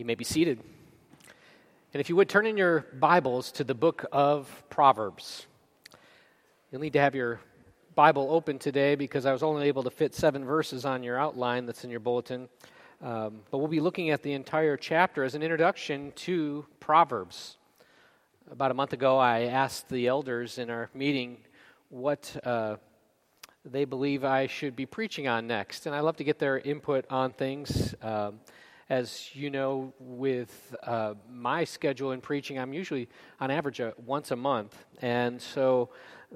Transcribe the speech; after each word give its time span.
You 0.00 0.06
may 0.06 0.14
be 0.14 0.24
seated. 0.24 0.58
And 1.92 2.00
if 2.00 2.08
you 2.08 2.16
would 2.16 2.30
turn 2.30 2.46
in 2.46 2.56
your 2.56 2.86
Bibles 2.98 3.52
to 3.52 3.64
the 3.64 3.74
book 3.74 4.06
of 4.10 4.64
Proverbs. 4.70 5.44
You'll 6.72 6.80
need 6.80 6.94
to 6.94 7.00
have 7.00 7.14
your 7.14 7.38
Bible 7.94 8.28
open 8.30 8.58
today 8.58 8.94
because 8.94 9.26
I 9.26 9.32
was 9.34 9.42
only 9.42 9.68
able 9.68 9.82
to 9.82 9.90
fit 9.90 10.14
seven 10.14 10.42
verses 10.42 10.86
on 10.86 11.02
your 11.02 11.18
outline 11.18 11.66
that's 11.66 11.84
in 11.84 11.90
your 11.90 12.00
bulletin. 12.00 12.48
Um, 13.02 13.40
but 13.50 13.58
we'll 13.58 13.68
be 13.68 13.80
looking 13.80 14.08
at 14.08 14.22
the 14.22 14.32
entire 14.32 14.78
chapter 14.78 15.22
as 15.22 15.34
an 15.34 15.42
introduction 15.42 16.12
to 16.12 16.64
Proverbs. 16.80 17.58
About 18.50 18.70
a 18.70 18.74
month 18.74 18.94
ago, 18.94 19.18
I 19.18 19.42
asked 19.42 19.90
the 19.90 20.06
elders 20.06 20.56
in 20.56 20.70
our 20.70 20.88
meeting 20.94 21.36
what 21.90 22.34
uh, 22.42 22.76
they 23.66 23.84
believe 23.84 24.24
I 24.24 24.46
should 24.46 24.74
be 24.74 24.86
preaching 24.86 25.28
on 25.28 25.46
next. 25.46 25.84
And 25.84 25.94
I 25.94 26.00
love 26.00 26.16
to 26.16 26.24
get 26.24 26.38
their 26.38 26.58
input 26.58 27.04
on 27.10 27.32
things. 27.32 27.94
Um, 28.00 28.40
as 28.90 29.30
you 29.34 29.50
know, 29.50 29.94
with 30.00 30.74
uh, 30.82 31.14
my 31.32 31.62
schedule 31.62 32.10
in 32.10 32.20
preaching, 32.20 32.58
I'm 32.58 32.72
usually 32.72 33.08
on 33.38 33.48
average 33.48 33.80
uh, 33.80 33.92
once 34.04 34.32
a 34.32 34.36
month. 34.36 34.76
And 35.00 35.40
so 35.40 35.90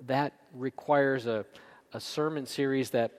that 0.07 0.35
requires 0.55 1.27
a, 1.27 1.45
a 1.93 2.01
sermon 2.01 2.47
series 2.47 2.91
that 2.91 3.11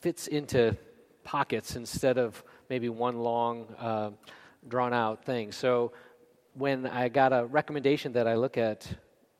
fits 0.00 0.26
into 0.26 0.76
pockets 1.24 1.76
instead 1.76 2.18
of 2.18 2.44
maybe 2.68 2.90
one 2.90 3.20
long, 3.20 3.74
uh, 3.78 4.10
drawn 4.68 4.92
out 4.92 5.24
thing. 5.24 5.50
So 5.50 5.92
when 6.52 6.86
I 6.86 7.08
got 7.08 7.32
a 7.32 7.46
recommendation 7.46 8.12
that 8.12 8.28
I 8.28 8.34
look 8.34 8.58
at 8.58 8.86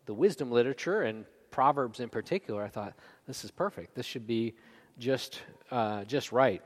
the 0.07 0.15
wisdom 0.15 0.51
literature 0.51 1.03
and 1.03 1.27
Proverbs 1.51 2.01
in 2.01 2.09
particular, 2.09 2.63
I 2.63 2.69
thought, 2.69 2.95
this 3.27 3.45
is 3.45 3.51
perfect. 3.51 3.95
This 3.95 4.07
should 4.07 4.27
be 4.27 4.55
just, 4.99 5.43
uh, 5.71 6.05
just 6.05 6.33
right. 6.33 6.63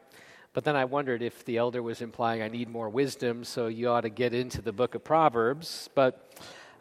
But 0.52 0.64
then 0.64 0.76
I 0.76 0.86
wondered 0.86 1.22
if 1.22 1.44
the 1.44 1.58
elder 1.58 1.82
was 1.82 2.00
implying 2.00 2.42
I 2.42 2.48
need 2.48 2.68
more 2.68 2.88
wisdom, 2.88 3.44
so 3.44 3.66
you 3.66 3.90
ought 3.90 4.02
to 4.02 4.08
get 4.08 4.32
into 4.32 4.62
the 4.62 4.72
book 4.72 4.94
of 4.94 5.04
Proverbs. 5.04 5.90
But 5.94 6.32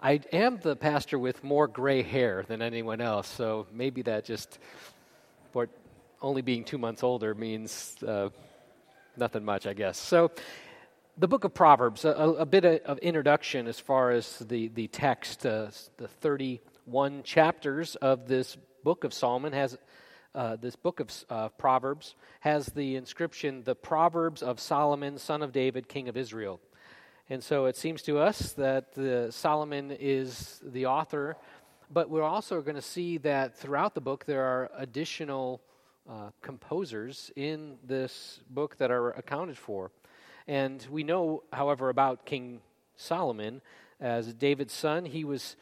I 0.02 0.22
am 0.32 0.58
the 0.58 0.76
pastor 0.76 1.20
with 1.20 1.44
more 1.44 1.68
gray 1.68 2.02
hair 2.02 2.46
than 2.48 2.62
anyone 2.62 3.02
else, 3.02 3.28
so 3.28 3.68
maybe 3.74 4.04
that 4.04 4.26
just, 4.26 4.60
for 5.52 5.68
only 6.22 6.42
being 6.42 6.64
two 6.64 6.78
months 6.78 7.04
older, 7.04 7.36
means 7.36 7.96
uh, 8.08 8.30
nothing 9.18 9.44
much, 9.44 9.68
I 9.68 9.74
guess. 9.74 9.98
So, 9.98 10.32
the 11.20 11.28
book 11.28 11.44
of 11.44 11.54
Proverbs, 11.54 12.06
a, 12.06 12.12
a 12.12 12.46
bit 12.46 12.64
of 12.64 13.00
introduction 13.00 13.68
as 13.68 13.80
far 13.80 14.12
as 14.12 14.38
the, 14.40 14.68
the 14.68 14.88
text, 14.88 15.48
uh, 15.48 15.68
the 15.98 16.08
31 16.08 17.24
chapters 17.24 17.96
of 17.96 18.28
this 18.28 18.56
book 18.84 19.04
of 19.04 19.14
Solomon 19.14 19.52
has 19.54 19.76
uh, 20.38 20.56
this 20.56 20.76
book 20.76 21.00
of 21.00 21.12
uh, 21.32 21.50
Proverbs 21.50 22.14
has 22.42 22.68
the 22.68 22.96
inscription, 22.96 23.64
The 23.64 23.74
Proverbs 23.74 24.44
of 24.44 24.60
Solomon, 24.60 25.18
son 25.18 25.42
of 25.42 25.52
David, 25.52 25.90
king 25.90 26.08
of 26.08 26.16
Israel. 26.16 26.60
And 27.28 27.44
so 27.44 27.66
it 27.66 27.76
seems 27.76 28.04
to 28.04 28.20
us 28.20 28.54
that 28.54 28.94
the, 28.94 29.30
Solomon 29.32 29.92
is 30.00 30.62
the 30.64 30.86
author, 30.86 31.38
but 31.92 32.12
we're 32.12 32.22
also 32.22 32.62
going 32.62 32.76
to 32.76 32.84
see 32.84 33.18
that 33.18 33.58
throughout 33.58 33.96
the 33.96 34.02
book 34.02 34.26
there 34.26 34.44
are 34.44 34.70
additional 34.78 35.60
uh, 36.08 36.30
composers 36.44 37.32
in 37.36 37.78
this 37.84 38.40
book 38.52 38.78
that 38.78 38.92
are 38.92 39.10
accounted 39.12 39.58
for. 39.58 39.92
And 40.48 40.86
we 40.92 41.04
know, 41.04 41.44
however, 41.52 41.90
about 41.90 42.26
King 42.26 42.62
Solomon 42.96 43.62
as 44.00 44.36
David's 44.36 44.74
son. 44.74 45.06
He 45.06 45.24
was 45.24 45.56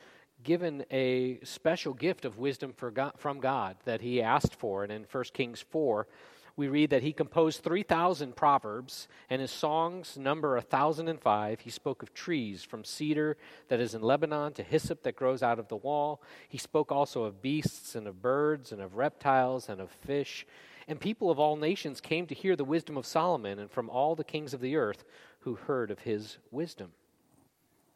given 0.45 0.85
a 0.89 1.39
special 1.43 1.93
gift 1.93 2.23
of 2.23 2.37
wisdom 2.37 2.73
God, 2.93 3.11
from 3.17 3.41
God 3.41 3.75
that 3.83 3.99
he 3.99 4.21
asked 4.21 4.55
for. 4.55 4.83
And 4.83 4.91
in 4.91 5.05
1 5.11 5.23
Kings 5.33 5.65
4, 5.69 6.07
we 6.55 6.69
read 6.69 6.91
that 6.91 7.03
he 7.03 7.11
composed 7.11 7.63
3,000 7.63 8.33
proverbs, 8.33 9.09
and 9.29 9.41
his 9.41 9.51
songs 9.51 10.17
number 10.17 10.53
1,005. 10.53 11.59
He 11.59 11.69
spoke 11.69 12.01
of 12.01 12.13
trees, 12.13 12.63
from 12.63 12.85
cedar 12.85 13.35
that 13.67 13.81
is 13.81 13.93
in 13.93 14.01
Lebanon 14.01 14.53
to 14.53 14.63
hyssop 14.63 15.03
that 15.03 15.17
grows 15.17 15.43
out 15.43 15.59
of 15.59 15.67
the 15.67 15.75
wall. 15.75 16.21
He 16.47 16.57
spoke 16.57 16.93
also 16.93 17.23
of 17.23 17.41
beasts 17.41 17.93
and 17.93 18.07
of 18.07 18.21
birds 18.21 18.71
and 18.71 18.81
of 18.81 18.95
reptiles 18.95 19.67
and 19.67 19.81
of 19.81 19.91
fish. 19.91 20.47
And 20.87 20.97
people 20.97 21.29
of 21.29 21.39
all 21.39 21.57
nations 21.57 21.99
came 21.99 22.25
to 22.27 22.35
hear 22.35 22.55
the 22.55 22.63
wisdom 22.63 22.95
of 22.95 23.05
Solomon, 23.05 23.59
and 23.59 23.69
from 23.69 23.89
all 23.89 24.15
the 24.15 24.23
kings 24.23 24.53
of 24.53 24.61
the 24.61 24.77
earth 24.77 25.03
who 25.39 25.55
heard 25.55 25.91
of 25.91 25.99
his 25.99 26.37
wisdom. 26.51 26.91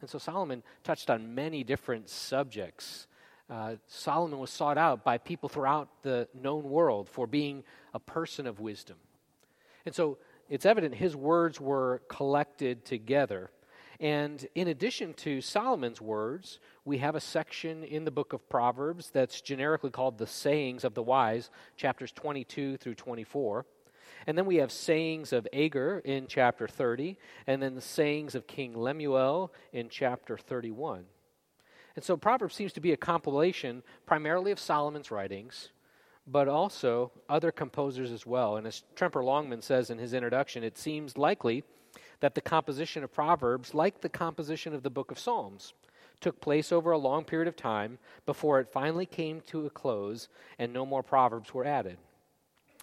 And 0.02 0.10
so 0.10 0.18
Solomon 0.18 0.64
touched 0.84 1.10
on 1.10 1.36
many 1.36 1.64
different 1.64 2.10
subjects. 2.10 3.08
Uh, 3.50 3.76
Solomon 3.88 4.40
was 4.40 4.50
sought 4.50 4.78
out 4.78 5.04
by 5.04 5.18
people 5.18 5.50
throughout 5.50 5.90
the 6.04 6.28
known 6.34 6.64
world 6.70 7.10
for 7.10 7.28
being 7.28 7.64
a 7.94 8.00
person 8.00 8.48
of 8.48 8.59
wisdom. 8.59 8.98
And 9.86 9.94
so 9.94 10.18
it's 10.50 10.66
evident 10.66 10.96
his 10.96 11.16
words 11.16 11.59
were 11.59 12.02
collected 12.08 12.86
together. 12.86 13.52
And 14.00 14.48
in 14.56 14.70
addition 14.70 15.14
to 15.16 15.42
Solomon's 15.42 16.00
words, 16.00 16.59
we 16.86 17.00
have 17.00 17.16
a 17.16 17.20
section 17.20 17.84
in 17.84 18.06
the 18.06 18.12
book 18.12 18.32
of 18.32 18.48
Proverbs 18.48 19.09
that's 19.12 19.42
generically 19.42 19.90
called 19.90 20.18
the 20.18 20.28
Sayings 20.28 20.86
of 20.86 20.94
the 20.94 21.04
Wise, 21.04 21.50
chapters 21.76 22.14
22 22.14 22.78
through 22.78 22.96
24. 22.96 23.66
And 24.28 24.38
then 24.38 24.46
we 24.46 24.57
have 24.57 24.72
sayings 24.72 25.34
of 25.34 25.47
Agur 25.53 26.00
in 26.00 26.28
chapter 26.28 26.68
30, 26.68 27.18
and 27.47 27.62
then 27.62 27.75
the 27.75 27.81
sayings 27.81 28.35
of 28.35 28.47
King 28.47 28.78
Lemuel 28.78 29.52
in 29.74 29.90
chapter 29.90 30.38
31. 30.38 31.06
And 31.96 32.03
so 32.06 32.16
Proverbs 32.16 32.56
seems 32.56 32.74
to 32.74 32.81
be 32.81 32.91
a 32.91 32.97
compilation 32.97 33.84
primarily 34.06 34.52
of 34.52 34.59
Solomon's 34.59 35.12
writings, 35.12 35.69
but 36.28 36.47
also 36.47 37.12
other 37.28 37.52
composers 37.52 38.12
as 38.12 38.25
well. 38.25 38.58
And 38.58 38.68
as 38.68 38.84
Tremper 38.96 39.24
Longman 39.24 39.62
says 39.62 39.90
in 39.90 39.97
his 39.97 40.13
introduction, 40.13 40.63
it 40.63 40.78
seems 40.78 41.18
likely 41.18 41.63
that 42.19 42.35
the 42.35 42.41
composition 42.41 43.03
of 43.03 43.13
Proverbs, 43.13 43.74
like 43.74 44.02
the 44.02 44.09
composition 44.09 44.74
of 44.74 44.84
the 44.84 44.90
book 44.90 45.12
of 45.12 45.19
Psalms, 45.19 45.74
took 46.22 46.41
place 46.41 46.72
over 46.72 46.91
a 46.91 46.97
long 46.97 47.24
period 47.24 47.47
of 47.47 47.56
time 47.56 47.97
before 48.25 48.59
it 48.59 48.72
finally 48.72 49.06
came 49.06 49.41
to 49.47 49.66
a 49.66 49.69
close 49.69 50.28
and 50.58 50.74
no 50.74 50.85
more 50.85 51.02
Proverbs 51.02 51.53
were 51.53 51.66
added. 51.66 51.97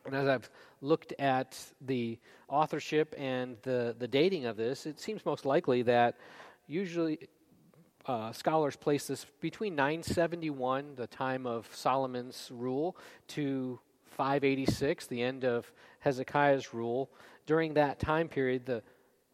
And 0.07 0.15
as 0.15 0.29
I've 0.29 0.49
looked 0.81 1.13
at 1.19 1.59
the 1.81 2.19
authorship 2.49 3.15
and 3.19 3.57
the, 3.63 3.95
the 3.99 4.09
dating 4.09 4.47
of 4.47 4.57
this, 4.57 4.87
it 4.87 5.01
seems 5.01 5.25
most 5.27 5.45
likely 5.45 5.83
that 5.83 6.17
usually 6.67 7.29
uh, 8.07 8.33
scholars 8.33 8.77
place 8.77 9.09
this 9.09 9.27
between 9.41 9.75
971, 9.75 10.95
the 10.95 11.09
time 11.09 11.45
of 11.47 11.69
Solomon's 11.73 12.51
rule, 12.53 12.97
to 13.29 13.81
586, 14.17 15.07
the 15.07 15.23
end 15.23 15.45
of 15.45 15.71
Hezekiah's 16.01 16.73
rule. 16.73 17.11
During 17.47 17.75
that 17.75 17.99
time 17.99 18.29
period, 18.29 18.65
the 18.65 18.83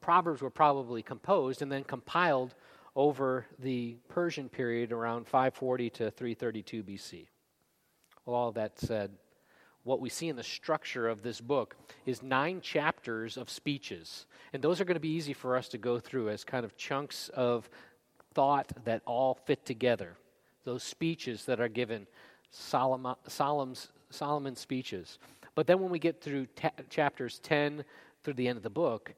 Proverbs 0.00 0.43
were 0.43 0.50
probably 0.50 1.03
composed 1.03 1.62
and 1.62 1.71
then 1.71 1.84
compiled 1.84 2.54
over 2.97 3.47
the 3.59 3.97
Persian 4.09 4.49
period 4.49 4.91
around 4.93 5.27
540 5.27 5.91
to 5.91 6.10
332 6.10 6.83
BC. 6.83 7.27
Well, 8.25 8.37
all 8.37 8.49
of 8.49 8.54
that 8.54 8.78
said, 8.78 9.10
what 9.84 10.00
we 10.00 10.09
see 10.09 10.28
in 10.28 10.37
the 10.37 10.43
structure 10.43 11.09
of 11.09 11.22
this 11.22 11.41
book 11.41 11.76
is 12.06 12.22
nine 12.22 12.60
chapters 12.60 13.37
of 13.37 13.50
speeches. 13.50 14.26
And 14.53 14.62
those 14.62 14.81
are 14.81 14.84
going 14.84 14.94
to 14.97 15.00
be 15.00 15.09
easy 15.09 15.32
for 15.32 15.56
us 15.56 15.69
to 15.69 15.78
go 15.78 15.98
through 15.98 16.31
as 16.31 16.44
kind 16.44 16.65
of 16.65 16.76
chunks 16.76 17.31
of 17.31 17.69
thought 18.34 18.72
that 18.84 19.03
all 19.06 19.34
fit 19.44 19.65
together. 19.65 20.16
Those 20.65 20.82
speeches 20.82 21.44
that 21.47 21.60
are 21.60 21.69
given, 21.69 22.06
Solomon, 22.50 23.16
Solomon's, 23.26 23.88
Solomon's 24.10 24.60
speeches. 24.60 25.19
But 25.54 25.66
then 25.66 25.81
when 25.81 25.91
we 25.91 25.98
get 25.98 26.21
through 26.21 26.47
chapters 26.88 27.41
10 27.41 27.84
through 28.22 28.34
the 28.34 28.48
end 28.48 28.56
of 28.56 28.62
the 28.62 28.71
book, 28.71 29.15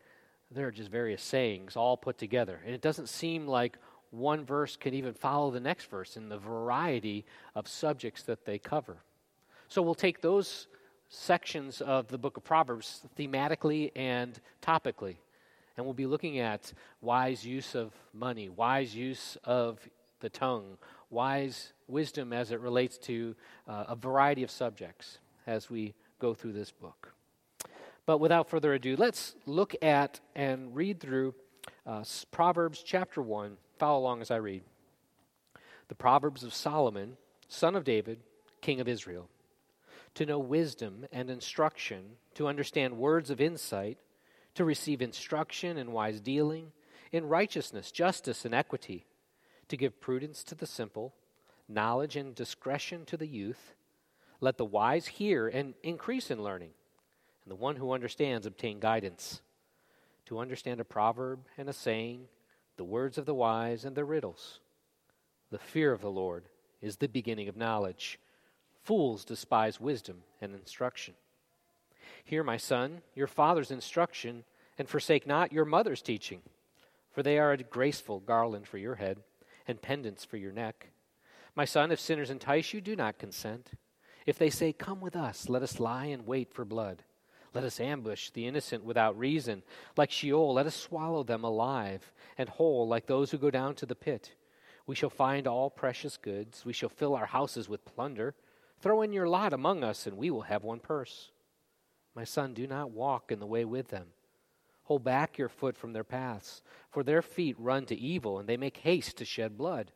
there 0.51 0.67
are 0.67 0.73
just 0.73 0.91
various 0.91 1.23
sayings 1.23 1.77
all 1.77 1.97
put 1.97 2.17
together. 2.17 2.61
And 2.65 2.75
it 2.75 2.81
doesn't 2.81 3.09
seem 3.09 3.47
like 3.47 3.77
one 4.11 4.45
verse 4.45 4.77
can 4.77 4.95
even 4.95 5.13
follow 5.13 5.51
the 5.51 5.61
next 5.61 5.91
verse 5.91 6.17
in 6.17 6.29
the 6.29 6.39
variety 6.39 7.27
of 7.55 7.69
subjects 7.69 8.23
that 8.23 8.47
they 8.47 8.59
cover. 8.59 8.99
So 9.75 9.83
we'll 9.83 9.97
take 9.97 10.21
those 10.21 10.69
sections 11.09 11.81
of 11.81 12.07
the 12.07 12.17
book 12.17 12.37
of 12.37 12.45
Proverbs 12.45 13.05
thematically 13.19 13.91
and 13.97 14.39
topically. 14.63 15.17
And 15.77 15.85
we'll 15.85 15.95
be 15.95 16.07
looking 16.07 16.39
at 16.39 16.73
wise 17.01 17.45
use 17.45 17.75
of 17.75 17.93
money, 18.13 18.49
wise 18.49 18.95
use 18.95 19.37
of 19.43 19.81
the 20.21 20.29
tongue, 20.29 20.79
wise 21.11 21.73
wisdom 21.89 22.33
as 22.33 22.53
it 22.53 22.61
relates 22.61 22.99
to 22.99 23.35
uh, 23.67 23.87
a 23.89 23.97
variety 23.97 24.45
of 24.45 24.51
subjects 24.53 25.19
as 25.45 25.69
we 25.69 25.95
go 26.21 26.35
through 26.35 26.53
this 26.53 26.71
book. 26.71 27.13
But 28.07 28.19
without 28.19 28.49
further 28.49 28.75
ado, 28.75 28.95
let's 28.95 29.35
look 29.45 29.75
at 29.83 30.21
and 30.37 30.77
read 30.77 31.01
through 31.01 31.35
uh, 31.85 32.05
Proverbs 32.31 32.81
chapter 32.81 33.21
1. 33.21 33.57
Follow 33.81 33.99
along 33.99 34.21
as 34.21 34.31
I 34.31 34.37
read. 34.37 34.63
The 35.89 35.97
Proverbs 35.97 36.45
of 36.45 36.55
Solomon, 36.55 37.17
son 37.49 37.75
of 37.75 37.83
David, 37.83 38.21
king 38.61 38.79
of 38.79 38.87
Israel 38.87 39.29
to 40.15 40.27
know 40.27 40.39
wisdom 40.39 41.07
and 41.13 41.29
instruction, 41.31 42.17
to 42.35 42.47
understand 42.47 42.99
words 42.99 43.31
of 43.31 43.41
insight, 43.41 43.99
to 44.55 44.65
receive 44.65 45.03
instruction 45.03 45.77
in 45.77 45.93
wise 45.93 46.21
dealing, 46.21 46.73
in 47.11 47.29
righteousness, 47.29 47.91
justice, 47.91 48.45
and 48.45 48.55
equity, 48.55 49.07
to 49.69 49.77
give 49.77 50.01
prudence 50.01 50.45
to 50.45 50.55
the 50.55 50.67
simple, 50.67 51.15
knowledge 51.69 52.17
and 52.17 52.35
discretion 52.35 53.05
to 53.07 53.17
the 53.17 53.27
youth. 53.27 53.75
Let 54.41 54.59
the 54.59 54.65
wise 54.65 55.07
hear 55.07 55.49
and 55.49 55.75
increase 55.83 56.31
in 56.31 56.43
learning, 56.43 56.71
and 57.45 57.51
the 57.51 57.57
one 57.57 57.77
who 57.77 57.93
understands 57.93 58.47
obtain 58.47 58.79
guidance. 58.79 59.41
to 60.27 60.39
understand 60.39 60.81
a 60.81 60.85
proverb 60.85 61.41
and 61.59 61.69
a 61.69 61.73
saying, 61.73 62.29
the 62.77 62.85
words 62.85 63.19
of 63.19 63.27
the 63.27 63.35
wise 63.35 63.85
and 63.85 63.95
their 63.95 64.05
riddles. 64.05 64.61
The 65.51 65.59
fear 65.59 65.93
of 65.93 66.01
the 66.01 66.11
Lord 66.11 66.45
is 66.81 66.97
the 66.97 67.09
beginning 67.09 67.49
of 67.49 67.57
knowledge. 67.57 68.19
Fools 68.85 69.25
despise 69.25 69.81
wisdom 69.81 70.19
and 70.41 70.55
instruction. 70.55 71.15
Hear, 72.23 72.45
my 72.45 72.59
son, 72.59 73.01
your 73.15 73.27
father's 73.27 73.71
instruction, 73.71 74.45
and 74.79 74.89
forsake 74.89 75.27
not 75.27 75.53
your 75.53 75.65
mother's 75.65 76.03
teaching, 76.03 76.43
for 77.11 77.23
they 77.23 77.39
are 77.39 77.53
a 77.53 77.59
graceful 77.59 78.21
garland 78.21 78.69
for 78.69 78.79
your 78.79 78.97
head 78.97 79.19
and 79.67 79.81
pendants 79.81 80.25
for 80.25 80.37
your 80.37 80.53
neck. 80.53 80.91
My 81.55 81.65
son, 81.65 81.93
if 81.93 82.01
sinners 82.01 82.31
entice 82.31 82.75
you, 82.75 82.81
do 82.81 82.95
not 82.95 83.19
consent. 83.19 83.71
If 84.27 84.39
they 84.39 84.51
say, 84.51 84.73
Come 84.73 85.01
with 85.01 85.17
us, 85.17 85.49
let 85.49 85.63
us 85.63 85.81
lie 85.81 86.07
in 86.07 86.27
wait 86.27 86.53
for 86.53 86.65
blood. 86.65 87.05
Let 87.55 87.65
us 87.65 87.79
ambush 87.79 88.31
the 88.31 88.47
innocent 88.47 88.85
without 88.85 89.19
reason. 89.19 89.63
Like 89.97 90.11
Sheol, 90.11 90.55
let 90.55 90.67
us 90.67 90.75
swallow 90.75 91.23
them 91.23 91.45
alive 91.45 92.13
and 92.37 92.49
whole, 92.49 92.89
like 92.89 93.07
those 93.07 93.31
who 93.31 93.39
go 93.39 93.51
down 93.51 93.77
to 93.77 93.87
the 93.87 93.95
pit. 93.95 94.33
We 94.87 94.97
shall 94.97 95.11
find 95.11 95.47
all 95.47 95.71
precious 95.71 96.17
goods. 96.17 96.65
We 96.67 96.73
shall 96.73 96.89
fill 96.89 97.15
our 97.15 97.27
houses 97.27 97.69
with 97.69 97.85
plunder. 97.85 98.35
Throw 98.85 99.01
in 99.01 99.15
your 99.15 99.27
lot 99.27 99.55
among 99.55 99.83
us, 99.83 100.07
and 100.07 100.19
we 100.19 100.31
will 100.31 100.43
have 100.43 100.63
one 100.63 100.79
purse. 100.79 101.31
My 102.15 102.25
son, 102.25 102.53
do 102.53 102.67
not 102.67 102.91
walk 102.91 103.33
in 103.33 103.39
the 103.39 103.47
way 103.47 103.65
with 103.65 103.89
them. 103.89 104.09
Hold 104.83 105.03
back 105.03 105.39
your 105.39 105.49
foot 105.49 105.75
from 105.75 105.95
their 105.95 106.05
paths, 106.05 106.61
for 106.91 107.03
their 107.03 107.23
feet 107.23 107.57
run 107.59 107.87
to 107.87 107.99
evil, 107.99 108.39
and 108.39 108.47
they 108.47 108.59
make 108.59 108.77
haste 108.77 109.17
to 109.17 109.25
shed 109.25 109.57
blood. 109.57 109.91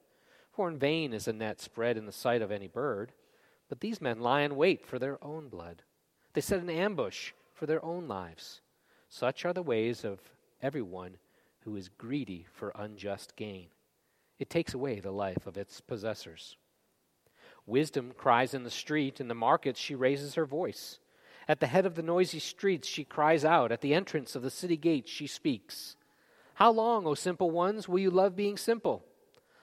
For 0.53 0.71
in 0.71 0.79
vain 0.79 1.13
is 1.13 1.29
a 1.29 1.35
net 1.35 1.61
spread 1.61 1.99
in 1.99 2.07
the 2.07 2.13
sight 2.13 2.41
of 2.41 2.51
any 2.51 2.67
bird, 2.67 3.13
but 3.69 3.81
these 3.81 4.01
men 4.01 4.21
lie 4.21 4.41
in 4.41 4.57
wait 4.57 4.87
for 4.87 4.99
their 4.99 5.23
own 5.23 5.51
blood. 5.51 5.83
They 6.33 6.41
set 6.41 6.61
an 6.61 6.71
ambush 6.71 7.33
for 7.53 7.67
their 7.67 7.85
own 7.85 8.09
lives. 8.09 8.63
Such 9.11 9.45
are 9.45 9.53
the 9.53 9.61
ways 9.61 10.03
of 10.03 10.19
everyone 10.63 11.19
who 11.61 11.77
is 11.77 11.91
greedy 11.91 12.47
for 12.55 12.73
unjust 12.75 13.37
gain. 13.37 13.67
It 14.39 14.49
takes 14.49 14.73
away 14.73 15.01
the 15.01 15.11
life 15.11 15.47
of 15.47 15.59
its 15.59 15.79
possessors. 15.83 16.57
Wisdom 17.69 18.13
cries 18.17 18.55
in 18.55 18.65
the 18.65 18.71
street, 18.71 19.21
in 19.21 19.29
the 19.29 19.35
markets 19.35 19.79
she 19.79 19.95
raises 19.95 20.35
her 20.37 20.47
voice. 20.47 20.99
At 21.47 21.61
the 21.61 21.67
head 21.67 21.85
of 21.85 21.97
the 21.97 22.03
noisy 22.03 22.39
streets 22.39 22.89
she 22.89 23.05
cries 23.05 23.45
out, 23.45 23.71
at 23.71 23.83
the 23.83 23.93
entrance 23.93 24.35
of 24.35 24.43
the 24.43 24.51
city 24.51 24.79
gates 24.79 25.11
she 25.11 25.27
speaks. 25.27 25.95
How 26.55 26.71
long, 26.73 27.07
O 27.07 27.15
simple 27.15 27.51
ones, 27.51 27.87
will 27.87 27.99
you 27.99 28.11
love 28.11 28.35
being 28.35 28.57
simple? 28.57 29.05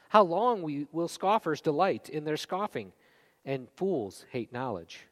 How 0.10 0.22
long 0.22 0.88
will 0.92 1.08
scoffers 1.08 1.62
delight 1.62 2.08
in 2.08 2.26
their 2.26 2.38
scoffing, 2.38 2.94
and 3.44 3.70
fools 3.76 4.26
hate 4.32 4.54
knowledge? 4.54 5.08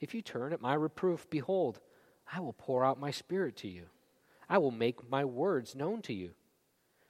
If 0.00 0.14
you 0.14 0.22
turn 0.22 0.54
at 0.54 0.62
my 0.62 0.74
reproof, 0.74 1.28
behold, 1.28 1.80
I 2.32 2.40
will 2.40 2.54
pour 2.54 2.86
out 2.86 2.98
my 2.98 3.10
spirit 3.10 3.56
to 3.58 3.68
you. 3.68 3.84
I 4.48 4.56
will 4.58 4.70
make 4.70 5.10
my 5.10 5.26
words 5.26 5.74
known 5.74 6.00
to 6.02 6.14
you. 6.14 6.30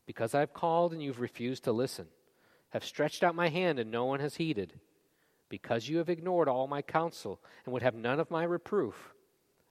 Because 0.06 0.34
I've 0.34 0.52
called 0.52 0.92
and 0.92 1.00
you've 1.00 1.20
refused 1.20 1.64
to 1.64 1.72
listen, 1.72 2.08
have 2.70 2.84
stretched 2.84 3.22
out 3.22 3.36
my 3.36 3.48
hand 3.48 3.78
and 3.78 3.92
no 3.92 4.04
one 4.04 4.18
has 4.18 4.36
heeded. 4.36 4.74
Because 5.48 5.88
you 5.88 5.98
have 5.98 6.08
ignored 6.08 6.48
all 6.48 6.66
my 6.66 6.82
counsel 6.82 7.40
and 7.64 7.72
would 7.72 7.82
have 7.82 7.94
none 7.94 8.18
of 8.18 8.30
my 8.30 8.44
reproof, 8.44 9.14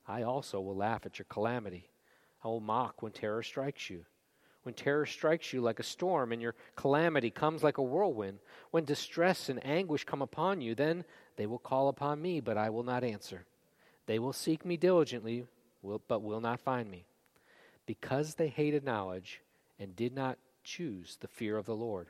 I 0.08 0.24
also 0.24 0.62
will 0.62 0.76
laugh 0.76 1.06
at 1.06 1.20
your 1.20 1.26
calamity. 1.30 1.90
I 2.44 2.48
will 2.48 2.60
mock 2.60 3.02
when 3.02 3.12
terror 3.12 3.44
strikes 3.44 3.90
you. 3.90 4.06
When 4.64 4.76
terror 4.76 5.06
strikes 5.06 5.52
you 5.52 5.62
like 5.62 5.80
a 5.80 5.84
storm 5.84 6.32
and 6.32 6.42
your 6.42 6.56
calamity 6.76 7.30
comes 7.32 7.64
like 7.64 7.78
a 7.80 7.84
whirlwind, 7.84 8.40
when 8.72 8.86
distress 8.86 9.50
and 9.50 9.66
anguish 9.66 10.06
come 10.06 10.22
upon 10.22 10.62
you, 10.62 10.74
then 10.74 11.04
they 11.36 11.46
will 11.46 11.60
call 11.60 11.90
upon 11.90 12.22
me, 12.22 12.40
but 12.40 12.58
I 12.58 12.70
will 12.70 12.84
not 12.84 13.04
answer. 13.04 13.46
They 14.06 14.20
will 14.20 14.32
seek 14.32 14.66
me 14.66 14.78
diligently, 14.78 15.48
but 16.08 16.22
will 16.22 16.40
not 16.40 16.62
find 16.62 16.90
me, 16.90 17.06
because 17.86 18.36
they 18.36 18.48
hated 18.48 18.86
knowledge 18.86 19.42
and 19.80 19.96
did 19.96 20.14
not 20.14 20.38
choose 20.64 21.18
the 21.20 21.28
fear 21.28 21.58
of 21.58 21.66
the 21.66 21.76
Lord, 21.76 22.08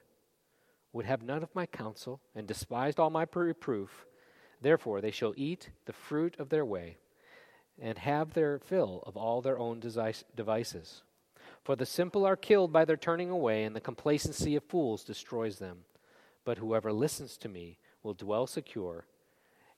would 0.93 1.05
have 1.05 1.23
none 1.23 1.43
of 1.43 1.53
my 1.53 1.65
counsel, 1.65 2.21
and 2.35 2.47
despised 2.47 2.99
all 2.99 3.09
my 3.09 3.27
reproof. 3.33 4.05
Therefore 4.61 5.01
they 5.01 5.11
shall 5.11 5.33
eat 5.35 5.71
the 5.85 5.93
fruit 5.93 6.39
of 6.39 6.49
their 6.49 6.63
way, 6.63 6.97
and 7.81 7.97
have 7.97 8.33
their 8.33 8.59
fill 8.59 9.03
of 9.05 9.17
all 9.17 9.41
their 9.41 9.57
own 9.57 9.81
devices. 9.81 11.01
For 11.63 11.75
the 11.75 11.85
simple 11.85 12.25
are 12.25 12.35
killed 12.35 12.71
by 12.71 12.85
their 12.85 12.95
turning 12.95 13.29
away, 13.29 13.63
and 13.63 13.75
the 13.75 13.81
complacency 13.81 14.55
of 14.55 14.63
fools 14.63 15.03
destroys 15.03 15.59
them. 15.59 15.79
But 16.45 16.57
whoever 16.57 16.93
listens 16.93 17.37
to 17.37 17.49
me 17.49 17.79
will 18.03 18.13
dwell 18.13 18.47
secure 18.47 19.05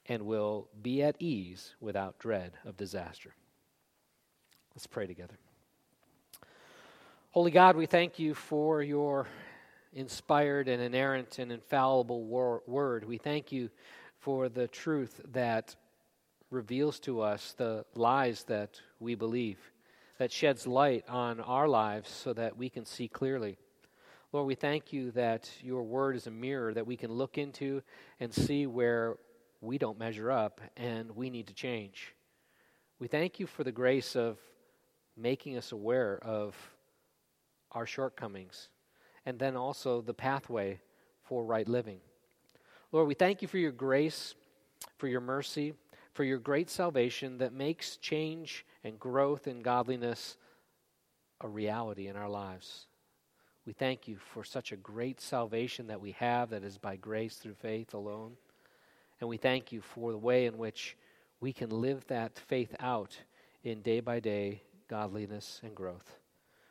and 0.07 0.25
will 0.25 0.67
be 0.81 1.01
at 1.01 1.15
ease 1.19 1.75
without 1.79 2.19
dread 2.19 2.53
of 2.65 2.77
disaster. 2.77 3.33
Let's 4.75 4.88
pray 4.88 5.07
together. 5.07 5.38
Holy 7.31 7.51
God, 7.51 7.75
we 7.75 7.85
thank 7.85 8.19
you 8.19 8.33
for 8.33 8.81
your 8.81 9.27
inspired 9.95 10.68
and 10.68 10.81
inerrant 10.81 11.39
and 11.39 11.51
infallible 11.51 12.25
wor- 12.25 12.62
word. 12.68 13.06
We 13.06 13.18
thank 13.18 13.51
you 13.51 13.69
for 14.19 14.50
the 14.50 14.68
truth 14.68 15.21
that 15.31 15.75
reveals 16.51 17.00
to 17.00 17.21
us 17.21 17.56
the 17.57 17.86
lies 17.95 18.44
that 18.44 18.80
we 19.00 19.15
believe, 19.15 19.57
that 20.19 20.31
sheds 20.31 20.68
light 20.68 21.06
on 21.07 21.39
our 21.39 21.68
lives 21.68 22.09
so 22.12 22.33
that 22.33 22.57
we 22.57 22.69
can 22.69 22.86
see 22.86 23.07
clearly. 23.07 23.57
Lord, 24.33 24.47
we 24.47 24.56
thank 24.56 24.92
you 24.92 25.12
that 25.12 25.50
your 25.62 25.83
word 25.83 26.18
is 26.18 26.27
a 26.27 26.31
mirror 26.31 26.74
that 26.74 26.86
we 26.86 26.98
can 26.98 27.12
look 27.12 27.38
into 27.38 27.81
and 28.19 28.33
see 28.33 28.68
where 28.68 29.15
we 29.62 29.77
don't 29.77 29.98
measure 29.98 30.30
up 30.30 30.59
and 30.75 31.15
we 31.15 31.30
need 31.30 31.48
to 31.48 31.53
change. 31.53 32.13
We 33.00 33.07
thank 33.07 33.39
you 33.39 33.48
for 33.48 33.63
the 33.63 33.71
grace 33.71 34.15
of 34.15 34.38
making 35.15 35.56
us 35.56 35.71
aware 35.71 36.19
of 36.21 36.56
our 37.71 37.86
shortcomings 37.86 38.69
and 39.25 39.39
then 39.39 39.56
also 39.56 40.01
the 40.01 40.13
pathway 40.13 40.80
for 41.24 41.44
right 41.44 41.68
living. 41.68 42.00
Lord, 42.92 43.07
we 43.07 43.13
thank 43.13 43.42
you 43.42 43.48
for 43.48 43.57
your 43.57 43.72
grace, 43.72 44.36
for 44.98 45.07
your 45.07 45.22
mercy, 45.22 45.74
for 46.13 46.24
your 46.24 46.38
great 46.38 46.69
salvation 46.69 47.39
that 47.39 47.51
makes 47.51 47.98
change 47.98 48.66
and 48.83 49.00
growth 49.00 49.48
in 49.48 49.62
godliness 49.62 50.38
a 51.42 51.48
reality 51.48 52.07
in 52.07 52.16
our 52.16 52.30
lives. 52.30 52.88
We 53.66 53.74
thank 53.74 54.07
you 54.07 54.18
for 54.18 54.44
such 54.44 54.72
a 54.72 54.77
great 54.77 55.19
salvation 55.19 55.88
that 55.88 56.00
we 56.00 56.12
have 56.13 56.51
that 56.51 56.63
is 56.63 56.77
by 56.77 56.95
grace 56.95 57.36
through 57.38 57.56
faith 57.56 57.94
alone. 57.94 58.33
And 59.19 59.30
we 59.30 59.38
thank 59.38 59.72
you 59.72 59.81
for 59.81 60.12
the 60.12 60.18
way 60.18 60.45
in 60.45 60.57
which 60.57 60.95
we 61.39 61.51
can 61.51 61.69
live 61.69 62.06
that 62.07 62.38
faith 62.38 62.75
out 62.80 63.18
in 63.63 63.81
day 63.81 64.00
by 64.00 64.19
day 64.19 64.62
godliness 64.88 65.60
and 65.63 65.75
growth. 65.75 66.19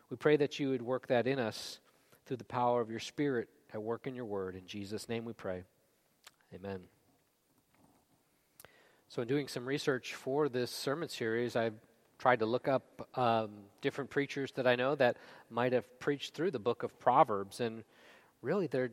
We 0.09 0.17
pray 0.17 0.37
that 0.37 0.59
you 0.61 0.71
would 0.71 0.83
work 0.83 1.09
that 1.09 1.27
in 1.27 1.39
us 1.39 1.81
through 2.27 2.39
the 2.39 2.45
power 2.45 2.81
of 2.81 2.91
your 2.91 3.01
Spirit 3.01 3.49
at 3.73 3.83
work 3.83 4.07
in 4.07 4.15
your 4.15 4.25
word. 4.25 4.55
In 4.55 4.67
Jesus' 4.67 5.09
name 5.09 5.25
we 5.25 5.33
pray. 5.33 5.65
Amen. 6.55 6.81
So, 9.09 9.23
in 9.23 9.29
doing 9.29 9.49
some 9.49 9.67
research 9.67 10.15
for 10.15 10.49
this 10.49 10.71
sermon 10.71 11.09
series, 11.09 11.57
I've 11.57 11.75
tried 12.19 12.39
to 12.41 12.47
look 12.47 12.69
up 12.69 13.09
um, 13.19 13.51
different 13.81 14.11
preachers 14.11 14.53
that 14.53 14.67
I 14.67 14.77
know 14.77 14.95
that 14.95 15.17
might 15.51 15.73
have 15.73 15.99
preached 16.01 16.35
through 16.35 16.53
the 16.53 16.59
book 16.59 16.83
of 16.83 16.99
Proverbs. 16.99 17.61
And 17.61 17.85
really, 18.43 18.67
there 18.67 18.91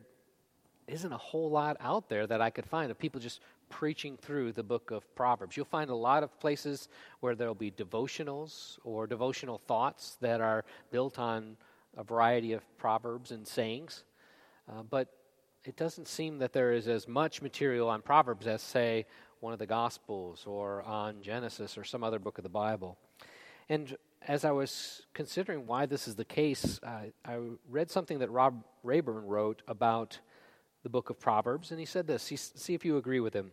isn't 0.87 1.11
a 1.11 1.17
whole 1.17 1.49
lot 1.49 1.77
out 1.79 2.09
there 2.09 2.27
that 2.27 2.41
I 2.41 2.49
could 2.49 2.65
find 2.65 2.91
of 2.91 2.99
people 2.99 3.21
just 3.21 3.39
preaching 3.69 4.17
through 4.17 4.51
the 4.51 4.63
book 4.63 4.91
of 4.91 5.03
Proverbs. 5.15 5.55
You'll 5.55 5.65
find 5.65 5.89
a 5.89 5.95
lot 5.95 6.23
of 6.23 6.39
places 6.39 6.89
where 7.21 7.35
there'll 7.35 7.55
be 7.55 7.71
devotionals 7.71 8.77
or 8.83 9.07
devotional 9.07 9.57
thoughts 9.57 10.17
that 10.21 10.41
are 10.41 10.65
built 10.91 11.17
on 11.17 11.55
a 11.97 12.03
variety 12.03 12.53
of 12.53 12.63
proverbs 12.77 13.31
and 13.31 13.47
sayings. 13.47 14.03
Uh, 14.69 14.83
but 14.83 15.09
it 15.63 15.75
doesn't 15.75 16.07
seem 16.07 16.39
that 16.39 16.53
there 16.53 16.71
is 16.71 16.87
as 16.87 17.07
much 17.07 17.41
material 17.41 17.89
on 17.89 18.01
Proverbs 18.01 18.47
as, 18.47 18.61
say, 18.61 19.05
one 19.41 19.53
of 19.53 19.59
the 19.59 19.67
Gospels 19.67 20.43
or 20.47 20.81
on 20.83 21.21
Genesis 21.21 21.77
or 21.77 21.83
some 21.83 22.03
other 22.03 22.19
book 22.19 22.37
of 22.37 22.43
the 22.43 22.49
Bible. 22.49 22.97
And 23.69 23.95
as 24.27 24.43
I 24.45 24.51
was 24.51 25.03
considering 25.13 25.67
why 25.67 25.85
this 25.85 26.07
is 26.07 26.15
the 26.15 26.25
case, 26.25 26.79
uh, 26.83 27.05
I 27.25 27.39
read 27.69 27.91
something 27.91 28.19
that 28.19 28.29
Rob 28.31 28.63
Rayburn 28.83 29.25
wrote 29.25 29.61
about 29.67 30.19
the 30.83 30.89
book 30.89 31.09
of 31.09 31.19
Proverbs, 31.19 31.71
and 31.71 31.79
he 31.79 31.85
said 31.85 32.07
this. 32.07 32.23
see 32.23 32.73
if 32.73 32.83
you 32.83 32.97
agree 32.97 33.19
with 33.19 33.35
him. 33.35 33.51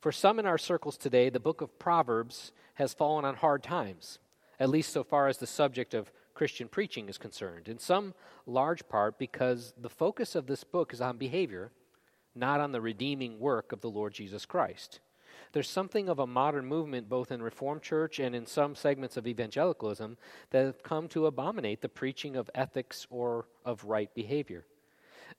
For 0.00 0.12
some 0.12 0.38
in 0.38 0.46
our 0.46 0.58
circles 0.58 0.96
today, 0.96 1.30
the 1.30 1.40
book 1.40 1.60
of 1.60 1.78
Proverbs 1.78 2.52
has 2.74 2.94
fallen 2.94 3.24
on 3.24 3.36
hard 3.36 3.62
times, 3.62 4.18
at 4.58 4.70
least 4.70 4.92
so 4.92 5.04
far 5.04 5.28
as 5.28 5.38
the 5.38 5.46
subject 5.46 5.94
of 5.94 6.10
Christian 6.40 6.68
preaching 6.68 7.10
is 7.10 7.18
concerned, 7.18 7.68
in 7.68 7.78
some 7.78 8.14
large 8.46 8.88
part 8.88 9.18
because 9.18 9.74
the 9.78 9.90
focus 9.90 10.34
of 10.34 10.46
this 10.46 10.64
book 10.64 10.94
is 10.94 11.02
on 11.02 11.18
behavior, 11.18 11.70
not 12.34 12.60
on 12.60 12.72
the 12.72 12.80
redeeming 12.80 13.38
work 13.38 13.72
of 13.72 13.82
the 13.82 13.90
Lord 13.90 14.14
Jesus 14.14 14.46
Christ. 14.46 15.00
There's 15.52 15.68
something 15.68 16.08
of 16.08 16.18
a 16.18 16.26
modern 16.26 16.64
movement, 16.64 17.10
both 17.10 17.30
in 17.30 17.42
Reformed 17.42 17.82
Church 17.82 18.18
and 18.18 18.34
in 18.34 18.46
some 18.46 18.74
segments 18.74 19.18
of 19.18 19.26
evangelicalism, 19.26 20.16
that 20.48 20.64
have 20.64 20.82
come 20.82 21.08
to 21.08 21.26
abominate 21.26 21.82
the 21.82 21.90
preaching 21.90 22.36
of 22.36 22.48
ethics 22.54 23.06
or 23.10 23.44
of 23.66 23.84
right 23.84 24.08
behavior. 24.14 24.64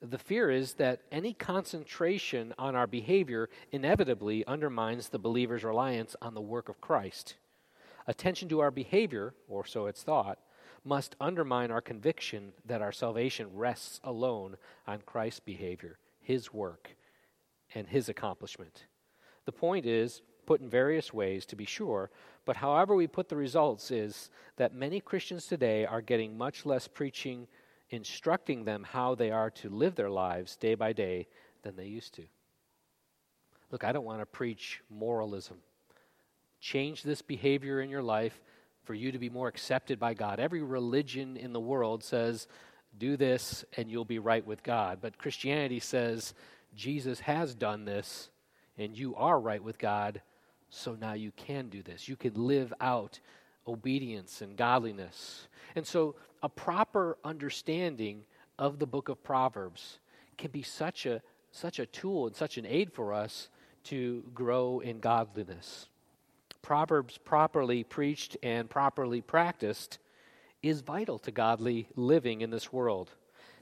The 0.03 0.19
fear 0.19 0.51
is 0.51 0.73
that 0.73 1.01
any 1.11 1.33
concentration 1.33 2.53
on 2.59 2.75
our 2.75 2.85
behavior 2.85 3.49
inevitably 3.71 4.45
undermines 4.45 5.09
the 5.09 5.17
believer's 5.17 5.63
reliance 5.63 6.15
on 6.21 6.35
the 6.35 6.41
work 6.41 6.69
of 6.69 6.79
Christ. 6.79 7.37
Attention 8.05 8.49
to 8.49 8.59
our 8.59 8.69
behavior, 8.69 9.33
or 9.47 9.65
so 9.65 9.87
it's 9.87 10.03
thought, 10.03 10.37
must 10.83 11.15
undermine 11.19 11.71
our 11.71 11.81
conviction 11.81 12.53
that 12.65 12.81
our 12.81 12.91
salvation 12.91 13.47
rests 13.53 13.99
alone 14.03 14.57
on 14.87 15.01
Christ's 15.05 15.39
behavior, 15.39 15.99
his 16.19 16.53
work, 16.53 16.95
and 17.75 17.87
his 17.87 18.09
accomplishment. 18.09 18.85
The 19.45 19.51
point 19.51 19.85
is, 19.85 20.21
put 20.45 20.61
in 20.61 20.69
various 20.69 21.13
ways 21.13 21.45
to 21.45 21.55
be 21.55 21.65
sure, 21.65 22.09
but 22.45 22.57
however 22.57 22.95
we 22.95 23.07
put 23.07 23.29
the 23.29 23.35
results 23.35 23.91
is 23.91 24.29
that 24.57 24.73
many 24.73 24.99
Christians 24.99 25.45
today 25.45 25.85
are 25.85 26.01
getting 26.01 26.37
much 26.37 26.65
less 26.65 26.87
preaching 26.87 27.47
instructing 27.91 28.63
them 28.63 28.83
how 28.83 29.15
they 29.15 29.31
are 29.31 29.49
to 29.49 29.69
live 29.69 29.95
their 29.95 30.09
lives 30.09 30.55
day 30.55 30.75
by 30.75 30.93
day 30.93 31.27
than 31.61 31.75
they 31.75 31.85
used 31.85 32.13
to. 32.15 32.23
Look, 33.69 33.83
I 33.83 33.91
don't 33.91 34.05
want 34.05 34.21
to 34.21 34.25
preach 34.25 34.81
moralism. 34.89 35.57
Change 36.59 37.03
this 37.03 37.21
behavior 37.21 37.81
in 37.81 37.89
your 37.89 38.01
life 38.01 38.41
for 38.91 38.95
you 38.95 39.13
to 39.13 39.19
be 39.19 39.29
more 39.29 39.47
accepted 39.47 39.97
by 39.99 40.13
God. 40.13 40.37
Every 40.37 40.61
religion 40.61 41.37
in 41.37 41.53
the 41.53 41.61
world 41.61 42.03
says, 42.03 42.45
do 42.97 43.15
this 43.15 43.63
and 43.77 43.89
you'll 43.89 44.03
be 44.03 44.19
right 44.19 44.45
with 44.45 44.63
God. 44.63 44.97
But 45.01 45.17
Christianity 45.17 45.79
says, 45.79 46.33
Jesus 46.75 47.21
has 47.21 47.55
done 47.55 47.85
this 47.85 48.29
and 48.77 48.93
you 48.97 49.15
are 49.15 49.39
right 49.39 49.63
with 49.63 49.79
God, 49.79 50.21
so 50.69 50.97
now 50.99 51.13
you 51.13 51.31
can 51.37 51.69
do 51.69 51.81
this. 51.81 52.09
You 52.09 52.17
can 52.17 52.33
live 52.33 52.73
out 52.81 53.21
obedience 53.65 54.41
and 54.41 54.57
godliness. 54.57 55.47
And 55.73 55.87
so, 55.87 56.15
a 56.43 56.49
proper 56.49 57.17
understanding 57.23 58.23
of 58.59 58.77
the 58.77 58.87
book 58.87 59.07
of 59.07 59.23
Proverbs 59.23 59.99
can 60.37 60.51
be 60.51 60.63
such 60.63 61.05
a, 61.05 61.21
such 61.53 61.79
a 61.79 61.85
tool 61.85 62.27
and 62.27 62.35
such 62.35 62.57
an 62.57 62.65
aid 62.65 62.91
for 62.91 63.13
us 63.13 63.47
to 63.85 64.25
grow 64.33 64.81
in 64.81 64.99
godliness. 64.99 65.87
Proverbs 66.61 67.17
properly 67.17 67.83
preached 67.83 68.37
and 68.43 68.69
properly 68.69 69.21
practiced 69.21 69.97
is 70.61 70.81
vital 70.81 71.17
to 71.19 71.31
godly 71.31 71.87
living 71.95 72.41
in 72.41 72.51
this 72.51 72.71
world. 72.71 73.11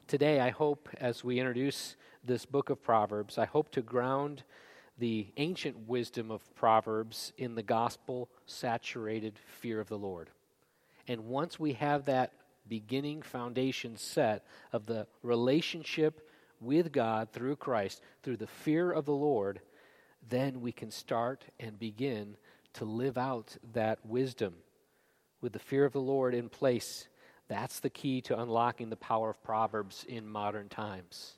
Today, 0.08 0.40
I 0.40 0.50
hope, 0.50 0.90
as 0.98 1.24
we 1.24 1.40
introduce 1.40 1.96
this 2.24 2.46
book 2.46 2.70
of 2.70 2.84
Proverbs, 2.84 3.38
I 3.38 3.46
hope 3.46 3.72
to 3.72 3.82
ground 3.82 4.44
the 4.98 5.28
ancient 5.38 5.88
wisdom 5.88 6.30
of 6.30 6.54
Proverbs 6.56 7.32
in 7.38 7.56
the 7.56 7.64
gospel 7.64 8.30
saturated 8.46 9.40
fear 9.62 9.80
of 9.80 9.88
the 9.88 9.98
Lord. 9.98 10.30
And 11.08 11.28
once 11.28 11.58
we 11.58 11.74
have 11.74 12.06
that 12.06 12.34
beginning 12.68 13.22
foundation 13.22 13.96
set 13.96 14.46
of 14.74 14.86
the 14.86 15.08
relationship 15.24 16.28
with 16.60 16.92
God 16.92 17.30
through 17.32 17.56
Christ, 17.56 18.02
through 18.24 18.38
the 18.38 18.48
fear 18.48 18.92
of 18.92 19.06
the 19.06 19.14
Lord, 19.14 19.62
then 20.28 20.60
we 20.60 20.74
can 20.74 20.92
start 20.92 21.46
and 21.60 21.80
begin 21.80 22.36
to 22.80 22.86
live 22.86 23.18
out 23.18 23.58
that 23.74 24.00
wisdom 24.06 24.54
with 25.42 25.52
the 25.52 25.60
fear 25.60 25.84
of 25.84 25.92
the 25.92 26.00
Lord 26.00 26.34
in 26.34 26.48
place. 26.48 27.10
That's 27.50 27.82
the 27.82 27.90
key 27.90 28.22
to 28.22 28.40
unlocking 28.40 28.90
the 28.90 28.96
power 28.96 29.30
of 29.30 29.44
Proverbs 29.44 30.06
in 30.08 30.26
modern 30.26 30.70
times. 30.70 31.38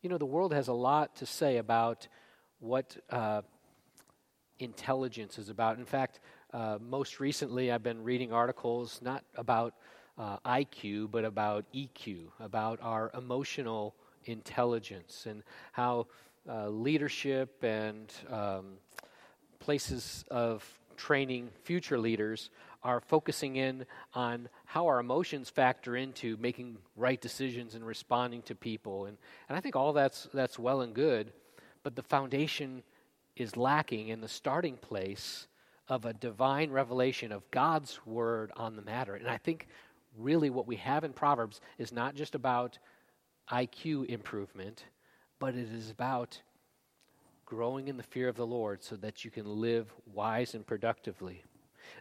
You 0.00 0.08
know, 0.08 0.16
the 0.16 0.24
world 0.24 0.54
has 0.54 0.68
a 0.68 0.72
lot 0.72 1.16
to 1.16 1.26
say 1.26 1.58
about 1.58 2.08
what 2.58 2.96
uh, 3.10 3.42
intelligence 4.60 5.38
is 5.38 5.50
about. 5.50 5.78
In 5.78 5.84
fact, 5.84 6.20
uh, 6.54 6.78
most 6.80 7.20
recently, 7.20 7.70
I've 7.70 7.82
been 7.82 8.02
reading 8.02 8.32
articles 8.32 8.98
not 9.02 9.24
about 9.36 9.74
uh, 10.16 10.38
IQ, 10.46 11.10
but 11.10 11.26
about 11.26 11.66
EQ, 11.74 12.28
about 12.40 12.78
our 12.80 13.10
emotional 13.12 13.94
intelligence 14.24 15.26
and 15.26 15.42
how 15.72 16.06
uh, 16.48 16.68
leadership 16.68 17.62
and 17.62 18.10
um, 18.30 18.78
places 19.62 20.24
of 20.30 20.64
training 20.96 21.48
future 21.64 21.98
leaders 21.98 22.50
are 22.82 23.00
focusing 23.00 23.56
in 23.56 23.86
on 24.12 24.48
how 24.66 24.86
our 24.86 24.98
emotions 24.98 25.48
factor 25.48 25.96
into 25.96 26.36
making 26.38 26.76
right 26.96 27.20
decisions 27.20 27.74
and 27.74 27.86
responding 27.86 28.42
to 28.42 28.54
people. 28.54 29.06
And, 29.06 29.16
and 29.48 29.56
I 29.56 29.60
think 29.60 29.76
all 29.76 29.92
that's, 29.92 30.28
that's 30.34 30.58
well 30.58 30.80
and 30.80 30.92
good 30.94 31.32
but 31.82 31.96
the 31.96 32.02
foundation 32.02 32.82
is 33.36 33.56
lacking 33.56 34.08
in 34.08 34.20
the 34.20 34.28
starting 34.28 34.76
place 34.76 35.46
of 35.88 36.04
a 36.04 36.12
divine 36.12 36.70
revelation 36.70 37.32
of 37.32 37.50
God's 37.50 38.04
word 38.06 38.52
on 38.56 38.76
the 38.76 38.82
matter. 38.82 39.14
And 39.14 39.28
I 39.28 39.38
think 39.38 39.68
really 40.16 40.50
what 40.50 40.66
we 40.66 40.76
have 40.76 41.04
in 41.04 41.12
Proverbs 41.12 41.60
is 41.78 41.92
not 41.92 42.14
just 42.14 42.34
about 42.34 42.78
IQ 43.50 44.06
improvement, 44.06 44.84
but 45.38 45.54
it 45.54 45.72
is 45.72 45.90
about 45.90 46.40
growing 47.52 47.88
in 47.88 47.98
the 47.98 48.02
fear 48.02 48.28
of 48.28 48.36
the 48.36 48.46
Lord 48.46 48.82
so 48.82 48.96
that 48.96 49.26
you 49.26 49.30
can 49.30 49.44
live 49.60 49.92
wise 50.14 50.54
and 50.54 50.66
productively. 50.66 51.42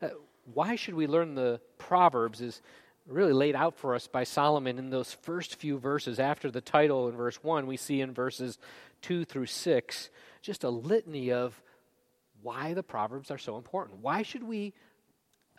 Uh, 0.02 0.08
why 0.54 0.78
should 0.78 0.94
we 0.94 1.08
learn 1.08 1.36
the 1.36 1.60
Proverbs 1.78 2.40
is 2.40 2.62
really 3.06 3.34
laid 3.34 3.54
out 3.54 3.76
for 3.76 3.94
us 3.94 4.08
by 4.08 4.24
Solomon 4.24 4.80
in 4.80 4.90
those 4.90 5.12
first 5.12 5.58
few 5.58 5.78
verses. 5.78 6.22
After 6.22 6.50
the 6.50 6.62
title 6.62 7.10
in 7.10 7.18
verse 7.18 7.44
1, 7.44 7.68
we 7.68 7.76
see 7.76 8.00
in 8.00 8.14
verses 8.14 8.60
2 9.02 9.26
through 9.26 9.48
6 9.48 10.10
just 10.42 10.64
a 10.64 10.70
litany 10.70 11.34
of 11.34 11.62
why 12.42 12.74
the 12.74 12.84
Proverbs 12.84 13.30
are 13.30 13.38
so 13.38 13.58
important. 13.58 14.00
Why 14.00 14.22
should 14.22 14.44
we 14.44 14.74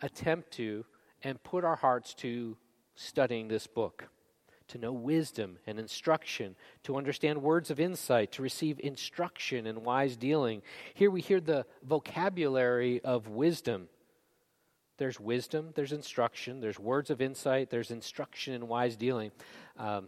attempt 0.01 0.49
to 0.53 0.85
and 1.21 1.41
put 1.43 1.63
our 1.63 1.75
hearts 1.75 2.15
to 2.15 2.57
studying 2.95 3.47
this 3.47 3.67
book? 3.67 4.07
To 4.73 4.77
know 4.77 4.91
wisdom 4.91 5.57
and 5.65 5.79
instruction, 5.79 6.55
to 6.83 6.97
understand 6.97 7.41
words 7.41 7.71
of 7.71 7.79
insight, 7.79 8.31
to 8.33 8.41
receive 8.41 8.79
instruction 8.79 9.65
and 9.65 9.79
wise 9.79 10.17
dealing. 10.17 10.61
Here 10.93 11.09
we 11.09 11.21
hear 11.21 11.39
the 11.39 11.65
vocabulary 11.83 13.01
of 13.01 13.27
wisdom 13.27 13.87
there's 14.97 15.19
wisdom, 15.19 15.71
there's 15.75 15.91
instruction, 15.91 16.61
there's 16.61 16.79
words 16.79 17.09
of 17.09 17.21
insight, 17.21 17.69
there's 17.69 17.91
instruction 17.91 18.53
in 18.53 18.67
wise 18.67 18.95
dealing. 18.95 19.31
Um, 19.77 20.07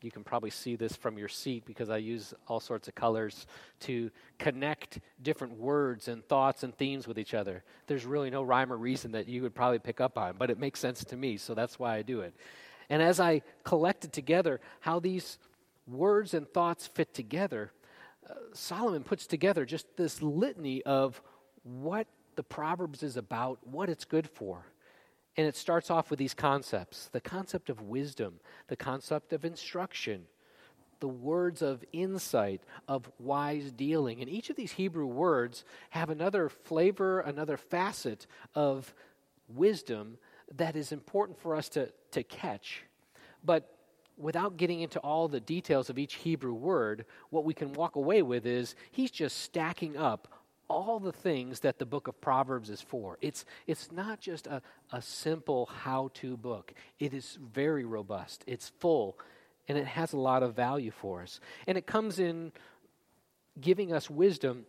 you 0.00 0.10
can 0.10 0.22
probably 0.22 0.50
see 0.50 0.76
this 0.76 0.94
from 0.94 1.18
your 1.18 1.28
seat 1.28 1.64
because 1.64 1.90
I 1.90 1.96
use 1.96 2.32
all 2.46 2.60
sorts 2.60 2.86
of 2.86 2.94
colors 2.94 3.46
to 3.80 4.10
connect 4.38 5.00
different 5.22 5.54
words 5.54 6.08
and 6.08 6.24
thoughts 6.28 6.62
and 6.62 6.76
themes 6.76 7.08
with 7.08 7.18
each 7.18 7.34
other. 7.34 7.64
There's 7.86 8.06
really 8.06 8.30
no 8.30 8.42
rhyme 8.42 8.72
or 8.72 8.76
reason 8.76 9.12
that 9.12 9.28
you 9.28 9.42
would 9.42 9.54
probably 9.54 9.80
pick 9.80 10.00
up 10.00 10.16
on, 10.16 10.36
but 10.38 10.50
it 10.50 10.58
makes 10.58 10.78
sense 10.78 11.04
to 11.06 11.16
me, 11.16 11.36
so 11.36 11.54
that's 11.54 11.78
why 11.78 11.96
I 11.96 12.02
do 12.02 12.20
it. 12.20 12.34
And 12.90 13.02
as 13.02 13.20
I 13.20 13.42
collected 13.64 14.12
together 14.12 14.60
how 14.80 15.00
these 15.00 15.38
words 15.86 16.34
and 16.34 16.48
thoughts 16.48 16.86
fit 16.86 17.14
together, 17.14 17.72
uh, 18.28 18.34
Solomon 18.52 19.04
puts 19.04 19.26
together 19.26 19.64
just 19.64 19.86
this 19.96 20.22
litany 20.22 20.82
of 20.84 21.20
what 21.62 22.06
the 22.36 22.42
Proverbs 22.42 23.02
is 23.02 23.16
about, 23.16 23.58
what 23.66 23.88
it's 23.88 24.04
good 24.04 24.28
for. 24.28 24.64
And 25.36 25.46
it 25.46 25.56
starts 25.56 25.90
off 25.90 26.10
with 26.10 26.18
these 26.18 26.34
concepts 26.34 27.08
the 27.12 27.20
concept 27.20 27.70
of 27.70 27.82
wisdom, 27.82 28.40
the 28.68 28.76
concept 28.76 29.32
of 29.32 29.44
instruction, 29.44 30.26
the 31.00 31.08
words 31.08 31.62
of 31.62 31.84
insight, 31.92 32.62
of 32.88 33.10
wise 33.18 33.70
dealing. 33.70 34.20
And 34.20 34.28
each 34.28 34.50
of 34.50 34.56
these 34.56 34.72
Hebrew 34.72 35.06
words 35.06 35.64
have 35.90 36.10
another 36.10 36.48
flavor, 36.48 37.20
another 37.20 37.56
facet 37.56 38.26
of 38.54 38.92
wisdom 39.48 40.18
that 40.56 40.76
is 40.76 40.92
important 40.92 41.38
for 41.38 41.54
us 41.54 41.68
to, 41.70 41.90
to 42.12 42.22
catch. 42.22 42.82
But 43.44 43.70
without 44.16 44.56
getting 44.56 44.80
into 44.80 44.98
all 45.00 45.28
the 45.28 45.40
details 45.40 45.90
of 45.90 45.98
each 45.98 46.14
Hebrew 46.14 46.54
word, 46.54 47.04
what 47.30 47.44
we 47.44 47.54
can 47.54 47.72
walk 47.72 47.96
away 47.96 48.22
with 48.22 48.46
is 48.46 48.74
he's 48.90 49.10
just 49.10 49.38
stacking 49.38 49.96
up 49.96 50.28
all 50.68 51.00
the 51.00 51.12
things 51.12 51.60
that 51.60 51.78
the 51.78 51.86
book 51.86 52.08
of 52.08 52.20
Proverbs 52.20 52.68
is 52.68 52.80
for. 52.80 53.16
It's, 53.22 53.44
it's 53.66 53.90
not 53.90 54.20
just 54.20 54.46
a, 54.46 54.60
a 54.92 55.00
simple 55.00 55.66
how 55.66 56.10
to 56.14 56.36
book, 56.36 56.74
it 56.98 57.14
is 57.14 57.38
very 57.40 57.84
robust, 57.84 58.44
it's 58.46 58.68
full, 58.78 59.18
and 59.66 59.78
it 59.78 59.86
has 59.86 60.12
a 60.12 60.18
lot 60.18 60.42
of 60.42 60.54
value 60.54 60.90
for 60.90 61.22
us. 61.22 61.40
And 61.66 61.78
it 61.78 61.86
comes 61.86 62.18
in 62.18 62.52
giving 63.60 63.92
us 63.92 64.10
wisdom. 64.10 64.64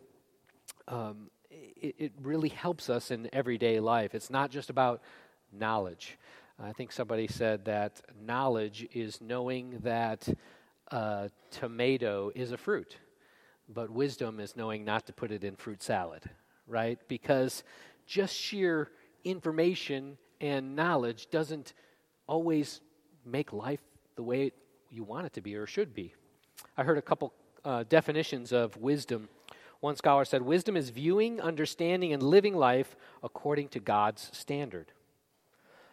Um, 0.88 1.30
it, 1.50 1.94
it 1.98 2.12
really 2.22 2.48
helps 2.48 2.88
us 2.88 3.10
in 3.10 3.28
everyday 3.32 3.80
life. 3.80 4.14
It's 4.14 4.30
not 4.30 4.50
just 4.50 4.70
about 4.70 5.02
knowledge. 5.52 6.18
I 6.58 6.72
think 6.72 6.92
somebody 6.92 7.26
said 7.26 7.64
that 7.64 8.00
knowledge 8.20 8.86
is 8.92 9.20
knowing 9.20 9.78
that 9.82 10.28
a 10.88 11.30
tomato 11.50 12.30
is 12.34 12.52
a 12.52 12.58
fruit 12.58 12.96
but 13.72 13.90
wisdom 13.90 14.40
is 14.40 14.56
knowing 14.56 14.84
not 14.84 15.06
to 15.06 15.12
put 15.12 15.30
it 15.30 15.44
in 15.44 15.56
fruit 15.56 15.82
salad, 15.82 16.24
right? 16.66 16.98
Because 17.08 17.62
just 18.06 18.34
sheer 18.34 18.90
information 19.24 20.18
and 20.40 20.74
knowledge 20.74 21.28
doesn't 21.30 21.72
always 22.26 22.80
make 23.24 23.52
life 23.52 23.80
the 24.16 24.22
way 24.22 24.52
you 24.90 25.04
want 25.04 25.26
it 25.26 25.32
to 25.34 25.40
be 25.40 25.54
or 25.54 25.66
should 25.66 25.94
be. 25.94 26.14
I 26.76 26.82
heard 26.82 26.98
a 26.98 27.02
couple 27.02 27.32
uh, 27.64 27.84
definitions 27.88 28.52
of 28.52 28.76
wisdom. 28.76 29.28
One 29.80 29.96
scholar 29.96 30.24
said, 30.24 30.42
Wisdom 30.42 30.76
is 30.76 30.90
viewing, 30.90 31.40
understanding, 31.40 32.12
and 32.12 32.22
living 32.22 32.54
life 32.54 32.96
according 33.22 33.68
to 33.68 33.80
God's 33.80 34.30
standard. 34.32 34.92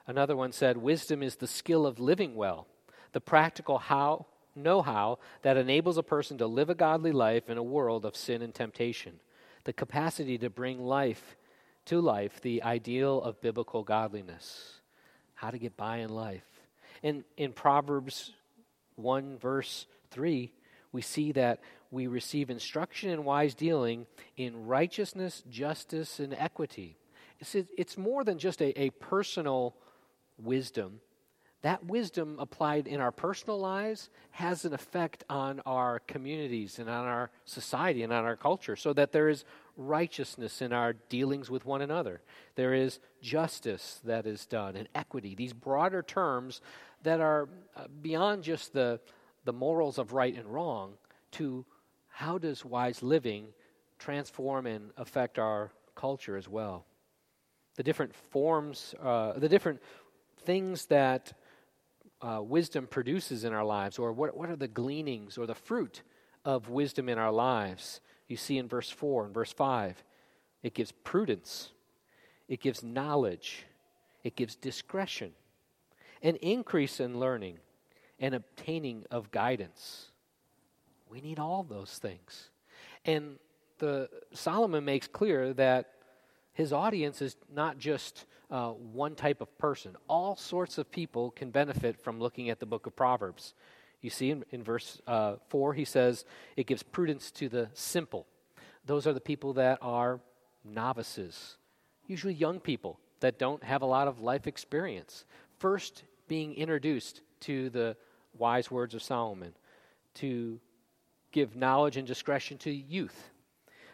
Another 0.07 0.35
one 0.35 0.53
said, 0.53 0.77
Wisdom 0.77 1.21
is 1.21 1.35
the 1.35 1.47
skill 1.47 1.85
of 1.85 1.99
living 1.99 2.35
well, 2.35 2.65
the 3.11 3.21
practical 3.21 3.77
how 3.77 4.25
know 4.55 4.81
how 4.81 5.19
that 5.43 5.57
enables 5.57 5.97
a 5.97 6.03
person 6.03 6.37
to 6.39 6.47
live 6.47 6.69
a 6.69 6.75
godly 6.75 7.11
life 7.11 7.49
in 7.49 7.57
a 7.57 7.63
world 7.63 8.05
of 8.05 8.15
sin 8.15 8.41
and 8.41 8.55
temptation. 8.55 9.19
The 9.65 9.73
capacity 9.73 10.37
to 10.39 10.49
bring 10.49 10.79
life 10.79 11.35
to 11.85 12.01
life, 12.01 12.41
the 12.41 12.63
ideal 12.63 13.21
of 13.21 13.41
biblical 13.41 13.83
godliness. 13.83 14.73
how 15.35 15.51
to 15.51 15.59
get 15.59 15.77
by 15.77 15.97
in 15.97 16.09
life. 16.09 16.47
And 17.03 17.23
in 17.37 17.53
Proverbs 17.53 18.33
1, 18.95 19.37
verse 19.37 19.85
3, 20.09 20.51
we 20.91 21.01
see 21.03 21.31
that 21.33 21.59
we 21.91 22.07
receive 22.07 22.49
instruction 22.49 23.11
in 23.11 23.23
wise 23.23 23.53
dealing 23.53 24.07
in 24.35 24.65
righteousness, 24.65 25.43
justice, 25.47 26.19
and 26.19 26.33
equity. 26.33 26.97
It's, 27.39 27.55
it's 27.77 27.99
more 27.99 28.23
than 28.23 28.39
just 28.39 28.63
a, 28.63 28.81
a 28.81 28.89
personal 28.89 29.75
wisdom. 30.37 31.01
That 31.63 31.85
wisdom 31.85 32.37
applied 32.39 32.85
in 32.85 33.01
our 33.01 33.11
personal 33.11 33.59
lives 33.59 34.09
has 34.31 34.63
an 34.63 34.73
effect 34.73 35.23
on 35.27 35.59
our 35.65 35.99
communities 35.99 36.77
and 36.77 36.89
on 36.89 37.05
our 37.05 37.31
society 37.45 38.03
and 38.03 38.13
on 38.13 38.25
our 38.25 38.35
culture, 38.35 38.75
so 38.75 38.93
that 38.93 39.11
there 39.11 39.27
is 39.27 39.43
righteousness 39.75 40.61
in 40.61 40.71
our 40.71 40.93
dealings 40.93 41.49
with 41.49 41.65
one 41.65 41.81
another. 41.81 42.21
There 42.55 42.73
is 42.73 42.99
justice 43.21 43.99
that 44.03 44.27
is 44.27 44.45
done 44.45 44.75
and 44.75 44.87
equity, 44.93 45.33
these 45.35 45.53
broader 45.53 46.03
terms 46.03 46.61
that 47.03 47.19
are 47.21 47.49
uh, 47.75 47.85
beyond 48.01 48.43
just 48.43 48.73
the, 48.73 48.99
the 49.45 49.53
morals 49.53 49.97
of 49.97 50.13
right 50.13 50.35
and 50.35 50.47
wrong 50.47 50.93
to 51.31 51.65
how 52.07 52.37
does 52.37 52.63
wise 52.63 53.01
living 53.01 53.47
transform 53.99 54.67
and 54.67 54.91
affect 54.97 55.39
our 55.39 55.71
culture 55.95 56.37
as 56.37 56.47
well. 56.47 56.85
The 57.75 57.83
different 57.83 58.15
forms, 58.15 58.95
uh, 59.01 59.33
the 59.33 59.49
different 59.49 59.81
things 60.47 60.85
that 60.85 61.33
uh, 62.21 62.41
wisdom 62.41 62.87
produces 62.87 63.43
in 63.43 63.51
our 63.51 63.65
lives, 63.65 63.99
or 63.99 64.13
what, 64.13 64.35
what 64.35 64.49
are 64.49 64.55
the 64.55 64.69
gleanings 64.69 65.37
or 65.37 65.45
the 65.45 65.53
fruit 65.53 66.03
of 66.45 66.69
wisdom 66.69 67.09
in 67.09 67.17
our 67.17 67.33
lives 67.33 67.99
you 68.29 68.37
see 68.37 68.57
in 68.57 68.69
verse 68.69 68.89
4 68.89 69.25
and 69.25 69.33
verse 69.33 69.51
5. 69.51 70.01
It 70.63 70.73
gives 70.73 70.93
prudence, 71.03 71.71
it 72.47 72.61
gives 72.61 72.81
knowledge, 72.81 73.65
it 74.23 74.37
gives 74.37 74.55
discretion, 74.55 75.33
an 76.21 76.37
increase 76.37 77.01
in 77.01 77.19
learning, 77.19 77.57
and 78.17 78.33
obtaining 78.33 79.03
of 79.11 79.31
guidance. 79.31 80.11
We 81.09 81.19
need 81.19 81.39
all 81.39 81.63
those 81.63 81.99
things. 82.01 82.51
And 83.03 83.37
the 83.79 84.09
Solomon 84.31 84.85
makes 84.85 85.07
clear 85.07 85.53
that 85.55 85.91
his 86.57 86.73
audience 86.73 87.21
is 87.21 87.35
not 87.53 87.77
just 87.77 88.25
uh, 88.49 88.69
one 88.71 89.13
type 89.13 89.41
of 89.41 89.57
person. 89.59 89.95
All 90.09 90.35
sorts 90.35 90.79
of 90.79 90.89
people 90.89 91.29
can 91.29 91.51
benefit 91.51 92.01
from 92.01 92.19
looking 92.19 92.49
at 92.49 92.59
the 92.59 92.65
book 92.65 92.87
of 92.87 92.95
Proverbs. 92.95 93.53
You 94.01 94.09
see 94.09 94.31
in, 94.31 94.43
in 94.49 94.63
verse 94.63 94.99
uh, 95.05 95.35
4, 95.49 95.75
he 95.75 95.85
says, 95.85 96.25
it 96.55 96.65
gives 96.65 96.81
prudence 96.81 97.29
to 97.33 97.47
the 97.47 97.69
simple. 97.75 98.25
Those 98.87 99.05
are 99.05 99.13
the 99.13 99.21
people 99.21 99.53
that 99.53 99.77
are 99.83 100.19
novices, 100.65 101.57
usually 102.07 102.33
young 102.33 102.59
people 102.59 102.99
that 103.19 103.37
don't 103.37 103.63
have 103.63 103.83
a 103.83 103.85
lot 103.85 104.07
of 104.07 104.21
life 104.21 104.47
experience. 104.47 105.25
First, 105.59 106.05
being 106.27 106.55
introduced 106.55 107.21
to 107.41 107.69
the 107.69 107.95
wise 108.35 108.71
words 108.71 108.95
of 108.95 109.03
Solomon, 109.03 109.53
to 110.15 110.59
give 111.31 111.55
knowledge 111.55 111.97
and 111.97 112.07
discretion 112.07 112.57
to 112.57 112.71
youth. 112.71 113.29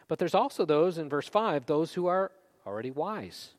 But 0.08 0.18
there's 0.18 0.34
also 0.34 0.64
those 0.64 0.98
in 0.98 1.10
verse 1.10 1.28
5, 1.28 1.66
those 1.66 1.94
who 1.94 2.06
are 2.06 2.32
already 2.66 2.92
wise. 2.92 3.52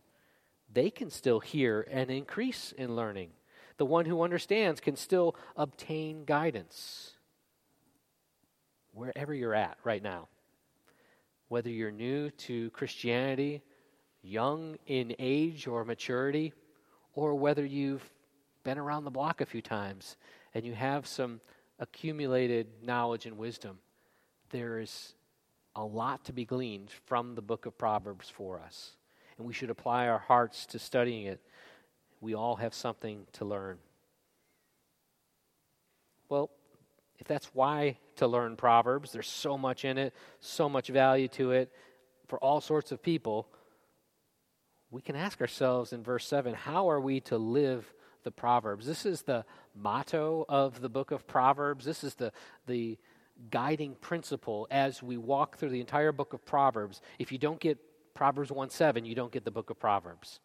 They 0.73 0.91
can 0.91 1.11
still 1.11 1.41
hear 1.41 1.87
and 1.91 2.11
increase 2.11 2.73
in 2.73 2.97
learning. 2.97 3.31
The 3.77 3.87
one 3.87 4.07
who 4.07 4.23
understands 4.23 4.81
can 4.81 4.97
still 4.97 5.37
obtain 5.57 6.25
guidance 6.25 7.13
wherever 8.93 9.35
you're 9.35 9.55
at 9.55 9.79
right 9.85 10.03
now. 10.03 10.29
Whether 11.49 11.71
you're 11.71 11.91
new 11.91 12.31
to 12.31 12.71
Christianity, 12.71 13.63
young 14.23 14.77
in 14.87 15.15
age 15.19 15.67
or 15.67 15.85
maturity, 15.85 16.53
or 17.15 17.35
whether 17.35 17.65
you've 17.65 18.09
been 18.65 18.79
around 18.79 19.05
the 19.05 19.11
block 19.11 19.41
a 19.41 19.47
few 19.47 19.61
times 19.61 20.17
and 20.55 20.65
you 20.65 20.75
have 20.75 21.07
some 21.07 21.41
accumulated 21.79 22.67
knowledge 22.83 23.27
and 23.27 23.37
wisdom, 23.37 23.79
there 24.51 24.79
is 24.79 25.15
a 25.77 25.85
lot 25.85 26.25
to 26.27 26.33
be 26.33 26.45
gleaned 26.45 26.91
from 27.07 27.35
the 27.35 27.43
book 27.43 27.67
of 27.67 27.77
Proverbs 27.77 28.29
for 28.29 28.61
us. 28.61 28.93
And 29.37 29.47
we 29.47 29.53
should 29.53 29.71
apply 29.71 30.09
our 30.09 30.19
hearts 30.19 30.67
to 30.67 30.79
studying 30.79 31.27
it 31.27 31.41
we 32.25 32.35
all 32.35 32.57
have 32.57 32.73
something 32.73 33.27
to 33.35 33.45
learn. 33.45 33.77
Well, 36.31 36.51
if 37.19 37.29
that's 37.29 37.51
why 37.53 37.99
to 38.17 38.27
learn 38.27 38.57
Proverbs, 38.57 39.13
there's 39.13 39.29
so 39.29 39.59
much 39.59 39.85
in 39.85 39.99
it, 39.99 40.15
so 40.41 40.69
much 40.69 40.89
value 40.89 41.29
to 41.29 41.53
it 41.53 41.71
for 42.27 42.39
all 42.39 42.63
sorts 42.63 42.93
of 42.93 43.03
people. 43.03 43.47
We 44.91 45.03
can 45.03 45.17
ask 45.17 45.41
ourselves 45.43 45.93
in 45.93 46.03
verse 46.03 46.27
7 46.27 46.55
how 46.55 46.89
are 46.89 47.01
we 47.01 47.21
to 47.21 47.37
live 47.37 47.93
the 48.23 48.31
Proverbs? 48.31 48.87
This 48.87 49.05
is 49.05 49.23
the 49.23 49.45
motto 49.75 50.47
of 50.49 50.81
the 50.81 50.89
book 50.89 51.11
of 51.11 51.27
Proverbs. 51.27 51.85
This 51.85 52.03
is 52.03 52.15
the, 52.15 52.33
the 52.67 52.97
guiding 53.51 53.95
principle 53.97 54.67
as 54.71 55.03
we 55.03 55.17
walk 55.17 55.57
through 55.57 55.71
the 55.71 55.81
entire 55.81 56.13
book 56.13 56.33
of 56.33 56.45
Proverbs. 56.45 57.01
If 57.19 57.33
you 57.33 57.39
don't 57.39 57.61
get 57.61 57.79
Proverbs 58.15 58.53
1 58.53 58.71
7, 58.71 59.05
you 59.05 59.15
don't 59.15 59.33
get 59.33 59.45
the 59.45 59.51
book 59.51 59.71
of 59.71 59.79
Proverbs. 59.79 60.41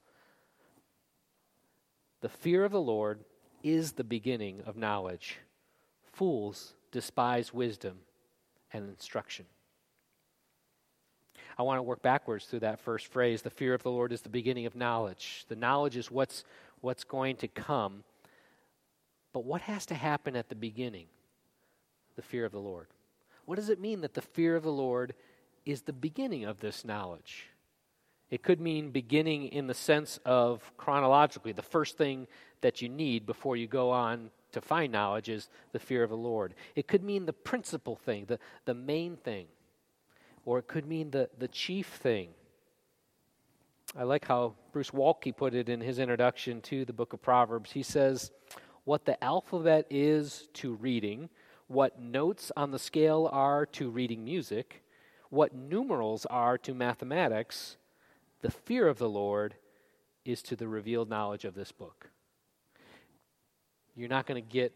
The 2.22 2.30
fear 2.30 2.66
of 2.66 2.72
the 2.72 2.82
Lord 2.82 3.20
is 3.64 3.94
the 3.94 4.04
beginning 4.04 4.62
of 4.66 4.76
knowledge. 4.76 5.38
Fools 6.12 6.74
despise 6.92 7.54
wisdom 7.54 8.00
and 8.74 8.90
instruction. 8.90 9.46
I 11.58 11.64
want 11.64 11.78
to 11.78 11.84
work 11.84 12.02
backwards 12.02 12.46
through 12.46 12.62
that 12.62 12.80
first 12.80 13.08
phrase. 13.08 13.42
The 13.42 13.50
fear 13.50 13.74
of 13.74 13.84
the 13.84 13.92
Lord 13.92 14.12
is 14.12 14.22
the 14.22 14.30
beginning 14.30 14.66
of 14.66 14.76
knowledge. 14.76 15.46
The 15.50 15.56
knowledge 15.56 15.98
is 15.98 16.10
what's, 16.10 16.46
what's 16.82 17.04
going 17.04 17.36
to 17.38 17.48
come. 17.48 18.04
But 19.34 19.44
what 19.46 19.62
has 19.62 19.86
to 19.88 19.96
happen 19.96 20.36
at 20.36 20.50
the 20.50 20.56
beginning? 20.56 21.08
The 22.20 22.24
fear 22.24 22.44
of 22.44 22.52
the 22.52 22.60
Lord. 22.60 22.88
What 23.46 23.56
does 23.56 23.70
it 23.70 23.80
mean 23.80 24.02
that 24.02 24.14
the 24.14 24.22
fear 24.22 24.58
of 24.58 24.64
the 24.64 24.74
Lord 24.74 25.14
is 25.66 25.84
the 25.84 25.94
beginning 25.94 26.44
of 26.44 26.60
this 26.60 26.84
knowledge? 26.84 27.48
It 28.30 28.44
could 28.44 28.60
mean 28.60 28.92
beginning 28.92 29.46
in 29.46 29.68
the 29.68 29.74
sense 29.74 30.20
of 30.26 30.70
chronologically. 30.76 31.54
The 31.54 31.62
first 31.62 31.98
thing 31.98 32.28
that 32.60 32.82
you 32.82 32.90
need 32.90 33.26
before 33.26 33.56
you 33.56 33.68
go 33.68 33.90
on 33.90 34.32
to 34.52 34.60
find 34.60 34.92
knowledge 34.92 35.30
is 35.30 35.48
the 35.72 35.80
fear 35.80 36.04
of 36.04 36.10
the 36.10 36.18
Lord. 36.18 36.56
It 36.76 36.90
could 36.90 37.06
mean 37.06 37.26
the 37.26 37.32
principal 37.32 37.96
thing, 37.96 38.26
the, 38.26 38.38
the 38.66 38.74
main 38.74 39.16
thing. 39.16 39.46
Or 40.44 40.60
it 40.60 40.68
could 40.68 40.86
mean 40.86 41.12
the, 41.12 41.30
the 41.38 41.48
chief 41.48 41.88
thing. 41.88 42.32
I 43.98 44.04
like 44.04 44.26
how 44.26 44.56
Bruce 44.74 44.92
Waltke 44.92 45.34
put 45.38 45.56
it 45.56 45.70
in 45.70 45.80
his 45.80 46.00
introduction 46.00 46.60
to 46.64 46.84
the 46.84 46.92
book 46.92 47.14
of 47.14 47.22
Proverbs. 47.22 47.72
He 47.72 47.82
says, 47.82 48.32
What 48.84 49.06
the 49.06 49.24
alphabet 49.24 49.88
is 49.90 50.50
to 50.56 50.74
reading, 50.74 51.30
what 51.70 52.02
notes 52.02 52.52
on 52.58 52.72
the 52.72 52.80
scale 52.80 53.30
are 53.32 53.64
to 53.64 53.92
reading 53.92 54.26
music, 54.26 54.84
what 55.30 55.54
numerals 55.54 56.26
are 56.26 56.58
to 56.58 56.74
mathematics, 56.74 57.78
the 58.42 58.50
fear 58.50 58.88
of 58.88 58.98
the 58.98 59.08
Lord 59.08 59.54
is 60.26 60.42
to 60.44 60.56
the 60.56 60.68
revealed 60.68 61.10
knowledge 61.10 61.46
of 61.46 61.54
this 61.54 61.72
book. 61.72 62.10
You're 63.96 64.10
not 64.10 64.26
going 64.26 64.44
to 64.44 64.50
get 64.50 64.74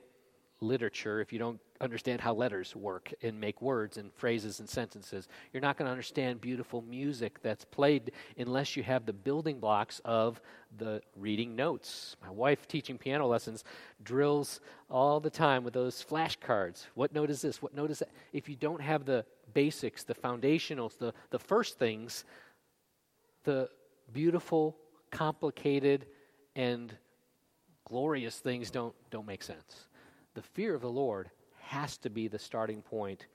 literature 0.63 1.21
if 1.21 1.32
you 1.32 1.39
don't 1.39 1.60
understand 1.82 2.21
how 2.21 2.34
letters 2.34 2.76
work 2.76 3.13
and 3.21 3.39
make 3.39 3.62
words 3.62 3.97
and 3.97 4.13
phrases 4.13 4.60
and 4.60 4.69
sentences. 4.69 5.28
You're 5.52 5.62
not 5.62 5.78
going 5.78 5.86
to 5.86 5.91
understand 5.91 6.41
beautiful 6.41 6.82
music 6.82 7.41
that's 7.41 7.65
played 7.65 8.12
unless 8.38 8.76
you 8.76 8.84
have 8.84 9.06
the 9.06 9.13
building 9.13 9.60
blocks 9.60 10.02
of 10.06 10.41
the 10.78 11.02
reading 11.15 11.56
notes. 11.56 12.15
My 12.21 12.32
wife, 12.32 12.67
teaching 12.67 12.97
piano 12.97 13.28
lessons, 13.28 13.63
drills 14.04 14.62
all 14.89 15.19
the 15.19 15.30
time 15.30 15.63
with 15.63 15.73
those 15.73 16.04
flashcards. 16.04 16.86
What 16.95 17.13
note 17.13 17.30
is 17.30 17.41
this? 17.41 17.62
What 17.62 17.76
note 17.76 17.91
is 17.91 17.99
that? 17.99 18.10
If 18.32 18.47
you 18.47 18.56
don't 18.56 18.82
have 18.82 19.06
the 19.06 19.26
basics, 19.54 20.04
the 20.04 20.15
foundationals, 20.15 20.97
the, 20.97 21.13
the 21.30 21.39
first 21.39 21.78
things, 21.78 22.23
the 23.43 23.69
beautiful, 24.12 24.78
complicated, 25.12 26.06
and 26.56 26.95
glorious 27.86 28.39
things 28.39 28.71
don't, 28.71 28.95
don't 29.12 29.28
make 29.28 29.43
sense. 29.43 29.88
The 30.34 30.41
fear 30.41 30.76
of 30.76 30.82
the 30.82 30.89
Lord 30.89 31.30
has 31.60 31.98
to 32.00 32.10
be 32.10 32.28
the 32.28 32.39
starting 32.39 32.82
point 32.82 33.28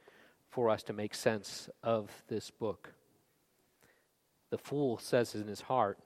for 0.48 0.70
us 0.70 0.82
to 0.84 0.92
make 0.92 1.14
sense 1.14 1.68
of 1.82 2.10
this 2.28 2.50
book. 2.50 2.92
The 4.50 4.58
fool 4.58 4.98
says 4.98 5.34
in 5.34 5.46
his 5.46 5.60
heart, 5.60 5.98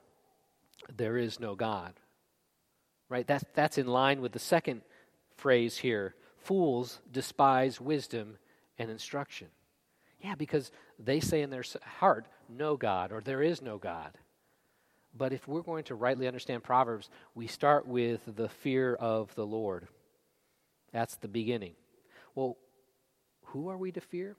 There 0.95 1.17
is 1.17 1.39
no 1.39 1.55
God. 1.55 1.93
Right? 3.09 3.25
That's, 3.25 3.45
that's 3.53 3.77
in 3.77 3.87
line 3.87 4.21
with 4.21 4.31
the 4.31 4.39
second 4.39 4.81
phrase 5.35 5.77
here. 5.77 6.15
Fools 6.37 6.99
despise 7.11 7.79
wisdom 7.79 8.37
and 8.77 8.89
instruction. 8.89 9.47
Yeah, 10.19 10.35
because 10.35 10.71
they 10.99 11.19
say 11.19 11.41
in 11.41 11.49
their 11.49 11.63
heart, 11.99 12.27
no 12.49 12.77
God, 12.77 13.11
or 13.11 13.21
there 13.21 13.41
is 13.41 13.61
no 13.61 13.77
God. 13.77 14.17
But 15.15 15.31
if 15.31 15.47
we're 15.47 15.61
going 15.61 15.83
to 15.85 15.95
rightly 15.95 16.27
understand 16.27 16.63
Proverbs, 16.63 17.09
we 17.35 17.47
start 17.47 17.87
with 17.87 18.21
the 18.35 18.49
fear 18.49 18.95
of 18.95 19.33
the 19.35 19.45
Lord. 19.45 19.87
That's 20.93 21.15
the 21.17 21.27
beginning. 21.27 21.73
Well, 22.35 22.57
who 23.47 23.69
are 23.69 23.77
we 23.77 23.91
to 23.91 24.01
fear? 24.01 24.37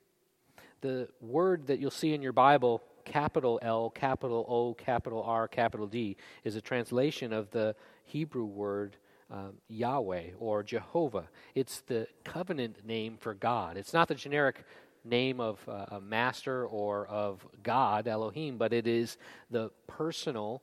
The 0.81 1.09
word 1.21 1.67
that 1.67 1.81
you'll 1.81 1.91
see 1.91 2.15
in 2.15 2.23
your 2.23 2.33
Bible, 2.33 2.83
capital 3.05 3.59
L, 3.63 3.91
capital 3.91 4.47
O, 4.49 4.75
capital 4.75 5.23
R, 5.23 5.49
capital 5.49 5.87
D, 5.87 6.17
is 6.45 6.57
a 6.57 6.61
translation 6.61 7.33
of 7.33 7.51
the 7.51 7.75
Hebrew 8.05 8.45
word 8.45 8.97
um, 9.31 9.55
Yahweh 9.69 10.31
or 10.39 10.63
Jehovah. 10.63 11.29
It's 11.55 11.81
the 11.83 12.07
covenant 12.25 12.87
name 12.87 13.17
for 13.19 13.35
God. 13.35 13.77
It's 13.77 13.93
not 13.93 14.09
the 14.09 14.15
generic 14.15 14.65
name 15.05 15.41
of 15.41 15.61
uh, 15.69 15.87
a 15.91 16.01
master 16.01 16.67
or 16.67 17.07
of 17.07 17.47
God, 17.63 18.07
Elohim, 18.07 18.57
but 18.57 18.73
it 18.73 18.87
is 18.87 19.17
the 19.51 19.71
personal 19.87 20.63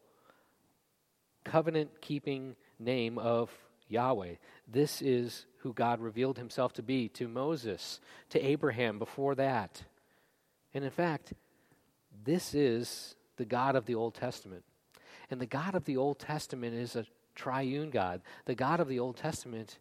covenant 1.43 1.89
keeping 2.01 2.56
name 2.80 3.17
of 3.17 3.49
Yahweh. 3.88 4.36
This 4.71 5.01
is 5.01 5.45
who 5.60 5.73
God 5.73 5.99
revealed 5.99 6.38
himself 6.38 6.73
to 6.73 6.84
be 6.84 7.10
to 7.10 7.27
Moses, 7.27 7.99
to 8.29 8.39
Abraham 8.43 8.99
before 8.99 9.36
that. 9.36 9.84
And 10.73 10.84
in 10.84 10.91
fact, 10.91 11.34
this 12.23 12.53
is 12.53 13.15
the 13.38 13.45
God 13.45 13.75
of 13.75 13.86
the 13.86 13.95
Old 13.95 14.15
Testament. 14.15 14.63
And 15.29 15.41
the 15.41 15.45
God 15.45 15.75
of 15.75 15.86
the 15.86 15.97
Old 15.97 16.19
Testament 16.19 16.75
is 16.75 16.95
a 16.95 17.05
triune 17.36 17.89
God. 17.89 18.21
The 18.45 18.55
God 18.55 18.79
of 18.79 18.88
the 18.88 18.99
Old 18.99 19.17
Testament 19.17 19.79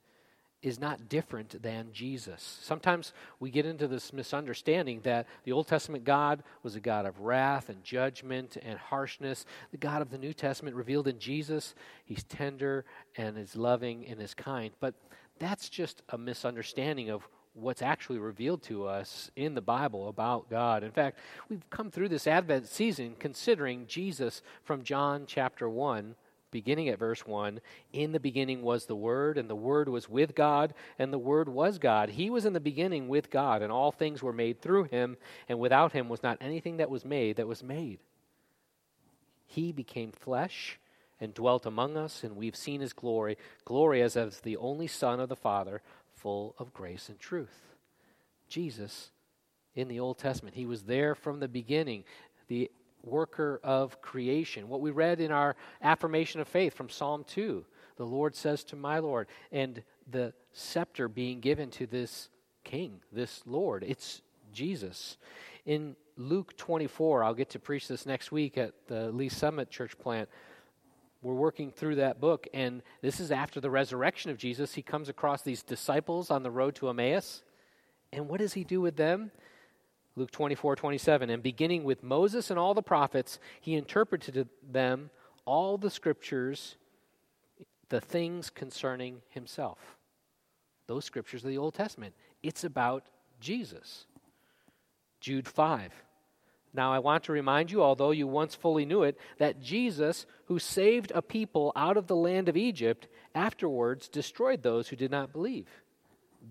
is 0.62 0.78
not 0.78 1.08
different 1.08 1.62
than 1.62 1.88
Jesus. 1.92 2.58
Sometimes 2.62 3.12
we 3.38 3.50
get 3.50 3.64
into 3.64 3.88
this 3.88 4.12
misunderstanding 4.12 5.00
that 5.02 5.26
the 5.44 5.52
Old 5.52 5.66
Testament 5.66 6.04
God 6.04 6.42
was 6.62 6.76
a 6.76 6.80
God 6.80 7.06
of 7.06 7.20
wrath 7.20 7.68
and 7.68 7.82
judgment 7.82 8.56
and 8.62 8.78
harshness. 8.78 9.46
The 9.70 9.78
God 9.78 10.02
of 10.02 10.10
the 10.10 10.18
New 10.18 10.32
Testament 10.32 10.76
revealed 10.76 11.08
in 11.08 11.18
Jesus, 11.18 11.74
he's 12.04 12.24
tender 12.24 12.84
and 13.16 13.38
is 13.38 13.56
loving 13.56 14.06
and 14.06 14.20
is 14.20 14.34
kind. 14.34 14.72
But 14.80 14.94
that's 15.38 15.70
just 15.70 16.02
a 16.10 16.18
misunderstanding 16.18 17.08
of 17.08 17.26
what's 17.54 17.82
actually 17.82 18.18
revealed 18.18 18.62
to 18.62 18.86
us 18.86 19.30
in 19.36 19.54
the 19.54 19.60
Bible 19.60 20.08
about 20.08 20.48
God. 20.50 20.84
In 20.84 20.92
fact, 20.92 21.18
we've 21.48 21.68
come 21.70 21.90
through 21.90 22.08
this 22.08 22.26
Advent 22.26 22.68
season 22.68 23.16
considering 23.18 23.86
Jesus 23.86 24.42
from 24.62 24.84
John 24.84 25.24
chapter 25.26 25.68
1 25.68 26.14
beginning 26.50 26.88
at 26.88 26.98
verse 26.98 27.26
1 27.26 27.60
In 27.92 28.12
the 28.12 28.20
beginning 28.20 28.62
was 28.62 28.86
the 28.86 28.96
Word, 28.96 29.38
and 29.38 29.48
the 29.48 29.56
Word 29.56 29.88
was 29.88 30.08
with 30.08 30.34
God, 30.34 30.74
and 30.98 31.12
the 31.12 31.18
Word 31.18 31.48
was 31.48 31.78
God. 31.78 32.10
He 32.10 32.30
was 32.30 32.44
in 32.44 32.52
the 32.52 32.60
beginning 32.60 33.08
with 33.08 33.30
God, 33.30 33.62
and 33.62 33.72
all 33.72 33.92
things 33.92 34.22
were 34.22 34.32
made 34.32 34.60
through 34.60 34.84
him, 34.84 35.16
and 35.48 35.58
without 35.58 35.92
him 35.92 36.08
was 36.08 36.22
not 36.22 36.38
anything 36.40 36.78
that 36.78 36.90
was 36.90 37.04
made 37.04 37.36
that 37.36 37.48
was 37.48 37.62
made. 37.62 37.98
He 39.46 39.72
became 39.72 40.12
flesh 40.12 40.78
and 41.20 41.34
dwelt 41.34 41.66
among 41.66 41.96
us, 41.96 42.24
and 42.24 42.36
we've 42.36 42.56
seen 42.56 42.80
his 42.80 42.92
glory, 42.92 43.36
glory 43.64 44.00
as 44.02 44.16
of 44.16 44.42
the 44.42 44.56
only 44.56 44.86
Son 44.86 45.20
of 45.20 45.28
the 45.28 45.36
Father, 45.36 45.82
full 46.14 46.54
of 46.58 46.72
grace 46.72 47.08
and 47.08 47.18
truth. 47.18 47.74
Jesus 48.48 49.10
in 49.74 49.88
the 49.88 50.00
Old 50.00 50.18
Testament, 50.18 50.56
he 50.56 50.66
was 50.66 50.82
there 50.82 51.14
from 51.14 51.40
the 51.40 51.48
beginning. 51.48 52.04
The 52.48 52.70
worker 53.02 53.60
of 53.62 54.00
creation. 54.00 54.68
What 54.68 54.80
we 54.80 54.90
read 54.90 55.20
in 55.20 55.32
our 55.32 55.56
affirmation 55.82 56.40
of 56.40 56.48
faith 56.48 56.74
from 56.74 56.88
Psalm 56.88 57.24
2 57.26 57.64
the 58.00 58.06
Lord 58.06 58.34
says 58.34 58.64
to 58.64 58.76
my 58.76 58.98
Lord, 58.98 59.28
and 59.52 59.82
the 60.10 60.32
scepter 60.54 61.06
being 61.06 61.40
given 61.40 61.70
to 61.72 61.86
this 61.86 62.30
king, 62.64 63.00
this 63.12 63.42
Lord. 63.44 63.84
It's 63.86 64.22
Jesus. 64.54 65.18
In 65.66 65.96
Luke 66.16 66.56
24, 66.56 67.22
I'll 67.22 67.34
get 67.34 67.50
to 67.50 67.58
preach 67.58 67.88
this 67.88 68.06
next 68.06 68.32
week 68.32 68.56
at 68.56 68.72
the 68.86 69.10
Lee 69.10 69.28
Summit 69.28 69.68
Church 69.68 69.98
plant. 69.98 70.30
We're 71.20 71.34
working 71.34 71.70
through 71.70 71.96
that 71.96 72.22
book, 72.22 72.48
and 72.54 72.82
this 73.02 73.20
is 73.20 73.30
after 73.30 73.60
the 73.60 73.68
resurrection 73.68 74.30
of 74.30 74.38
Jesus. 74.38 74.72
He 74.72 74.80
comes 74.80 75.10
across 75.10 75.42
these 75.42 75.62
disciples 75.62 76.30
on 76.30 76.42
the 76.42 76.50
road 76.50 76.76
to 76.76 76.88
Emmaus. 76.88 77.42
And 78.14 78.30
what 78.30 78.40
does 78.40 78.54
he 78.54 78.64
do 78.64 78.80
with 78.80 78.96
them? 78.96 79.30
Luke 80.20 80.30
24, 80.30 80.76
27. 80.76 81.30
And 81.30 81.42
beginning 81.42 81.82
with 81.82 82.02
Moses 82.02 82.50
and 82.50 82.58
all 82.58 82.74
the 82.74 82.82
prophets, 82.82 83.38
he 83.58 83.74
interpreted 83.74 84.34
to 84.34 84.46
them 84.70 85.08
all 85.46 85.78
the 85.78 85.88
scriptures, 85.88 86.76
the 87.88 88.02
things 88.02 88.50
concerning 88.50 89.22
himself. 89.30 89.78
Those 90.86 91.06
scriptures 91.06 91.42
of 91.42 91.48
the 91.48 91.56
Old 91.56 91.72
Testament. 91.72 92.14
It's 92.42 92.64
about 92.64 93.06
Jesus. 93.40 94.04
Jude 95.20 95.48
5. 95.48 95.90
Now, 96.74 96.92
I 96.92 96.98
want 96.98 97.24
to 97.24 97.32
remind 97.32 97.70
you, 97.70 97.82
although 97.82 98.10
you 98.10 98.26
once 98.26 98.54
fully 98.54 98.84
knew 98.84 99.02
it, 99.04 99.18
that 99.38 99.62
Jesus, 99.62 100.26
who 100.44 100.58
saved 100.58 101.12
a 101.14 101.22
people 101.22 101.72
out 101.74 101.96
of 101.96 102.08
the 102.08 102.14
land 102.14 102.50
of 102.50 102.58
Egypt, 102.58 103.08
afterwards 103.34 104.06
destroyed 104.06 104.62
those 104.62 104.88
who 104.88 104.96
did 104.96 105.10
not 105.10 105.32
believe. 105.32 105.66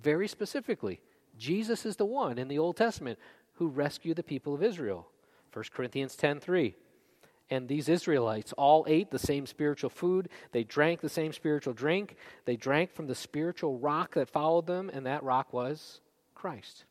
Very 0.01 0.27
specifically, 0.27 1.01
Jesus 1.37 1.85
is 1.85 1.95
the 1.95 2.05
one 2.05 2.37
in 2.37 2.49
the 2.49 2.59
Old 2.59 2.75
Testament 2.75 3.17
who 3.59 3.67
rescued 3.67 4.15
the 4.15 4.23
people 4.23 4.53
of 4.53 4.63
Israel. 4.63 5.07
1 5.51 5.71
Corinthians 5.73 6.15
10:3. 6.15 6.75
And 7.51 7.67
these 7.67 7.89
Israelites 7.89 8.53
all 8.53 8.85
ate 8.87 9.11
the 9.11 9.19
same 9.19 9.45
spiritual 9.45 9.89
food. 9.89 10.29
They 10.51 10.63
drank 10.63 11.01
the 11.01 11.09
same 11.09 11.33
spiritual 11.33 11.73
drink. 11.73 12.15
They 12.45 12.55
drank 12.55 12.91
from 12.91 13.07
the 13.07 13.15
spiritual 13.15 13.77
rock 13.77 14.13
that 14.13 14.29
followed 14.29 14.65
them, 14.65 14.89
and 14.89 15.05
that 15.05 15.23
rock 15.23 15.51
was 15.51 15.99
Christ. 16.35 16.85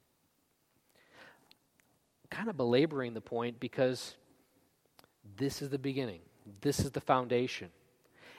kind 2.31 2.51
of 2.51 2.57
belaboring 2.59 3.15
the 3.15 3.23
point 3.23 3.59
because 3.59 4.15
this 5.37 5.63
is 5.63 5.71
the 5.71 5.79
beginning, 5.79 6.21
this 6.61 6.81
is 6.81 6.91
the 6.91 7.01
foundation. 7.01 7.71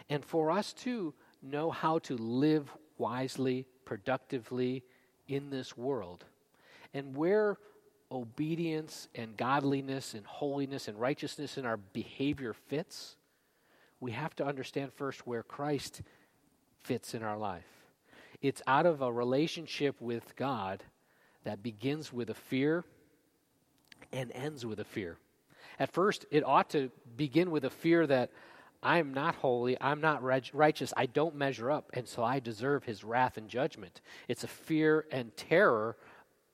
And 0.09 0.23
for 0.23 0.51
us 0.51 0.73
to 0.73 1.15
know 1.41 1.71
how 1.71 1.97
to 1.99 2.15
live 2.15 2.71
wisely, 2.99 3.65
productively 3.85 4.83
in 5.27 5.49
this 5.49 5.75
world, 5.75 6.25
and 6.93 7.15
where 7.15 7.57
obedience 8.11 9.07
and 9.15 9.37
godliness 9.37 10.13
and 10.13 10.25
holiness 10.25 10.87
and 10.87 10.99
righteousness 10.99 11.57
in 11.57 11.65
our 11.65 11.77
behavior 11.77 12.53
fits, 12.53 13.15
we 13.99 14.11
have 14.11 14.35
to 14.37 14.45
understand 14.45 14.91
first 14.93 15.27
where 15.27 15.43
Christ 15.43 16.01
fits 16.83 17.13
in 17.13 17.23
our 17.23 17.37
life. 17.37 17.67
It's 18.41 18.61
out 18.65 18.85
of 18.85 19.01
a 19.01 19.11
relationship 19.11 19.95
with 19.99 20.35
God 20.35 20.83
that 21.43 21.61
begins 21.61 22.11
with 22.13 22.29
a 22.29 22.33
fear 22.35 22.83
and 24.11 24.31
ends 24.33 24.65
with 24.65 24.79
a 24.79 24.85
fear. 24.85 25.17
At 25.77 25.91
first, 25.91 26.25
it 26.31 26.43
ought 26.45 26.69
to 26.71 26.89
begin 27.15 27.51
with 27.51 27.65
a 27.65 27.69
fear 27.69 28.07
that 28.07 28.31
I'm 28.81 29.13
not 29.13 29.35
holy, 29.35 29.77
I'm 29.81 29.99
not 29.99 30.23
righteous, 30.23 30.93
I 30.95 31.05
don't 31.05 31.35
measure 31.35 31.69
up, 31.69 31.91
and 31.93 32.07
so 32.07 32.23
I 32.23 32.39
deserve 32.39 32.85
his 32.85 33.03
wrath 33.03 33.37
and 33.37 33.49
judgment. 33.49 33.99
It's 34.29 34.45
a 34.45 34.47
fear 34.47 35.05
and 35.11 35.35
terror 35.35 35.97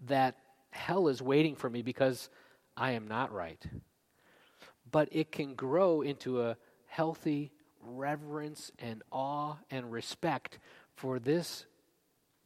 that 0.08 0.36
hell 0.76 1.08
is 1.08 1.22
waiting 1.22 1.56
for 1.56 1.70
me 1.70 1.82
because 1.82 2.30
I 2.78 2.92
am 2.92 3.08
not 3.08 3.32
right. 3.32 3.64
But 4.92 5.10
it 5.12 5.32
can 5.32 5.56
grow 5.56 6.02
into 6.02 6.42
a 6.42 6.58
healthy 6.88 7.52
reverence 7.82 8.72
and 8.80 9.02
awe 9.12 9.56
and 9.72 9.92
respect 9.92 10.60
for 10.96 11.20
this 11.20 11.66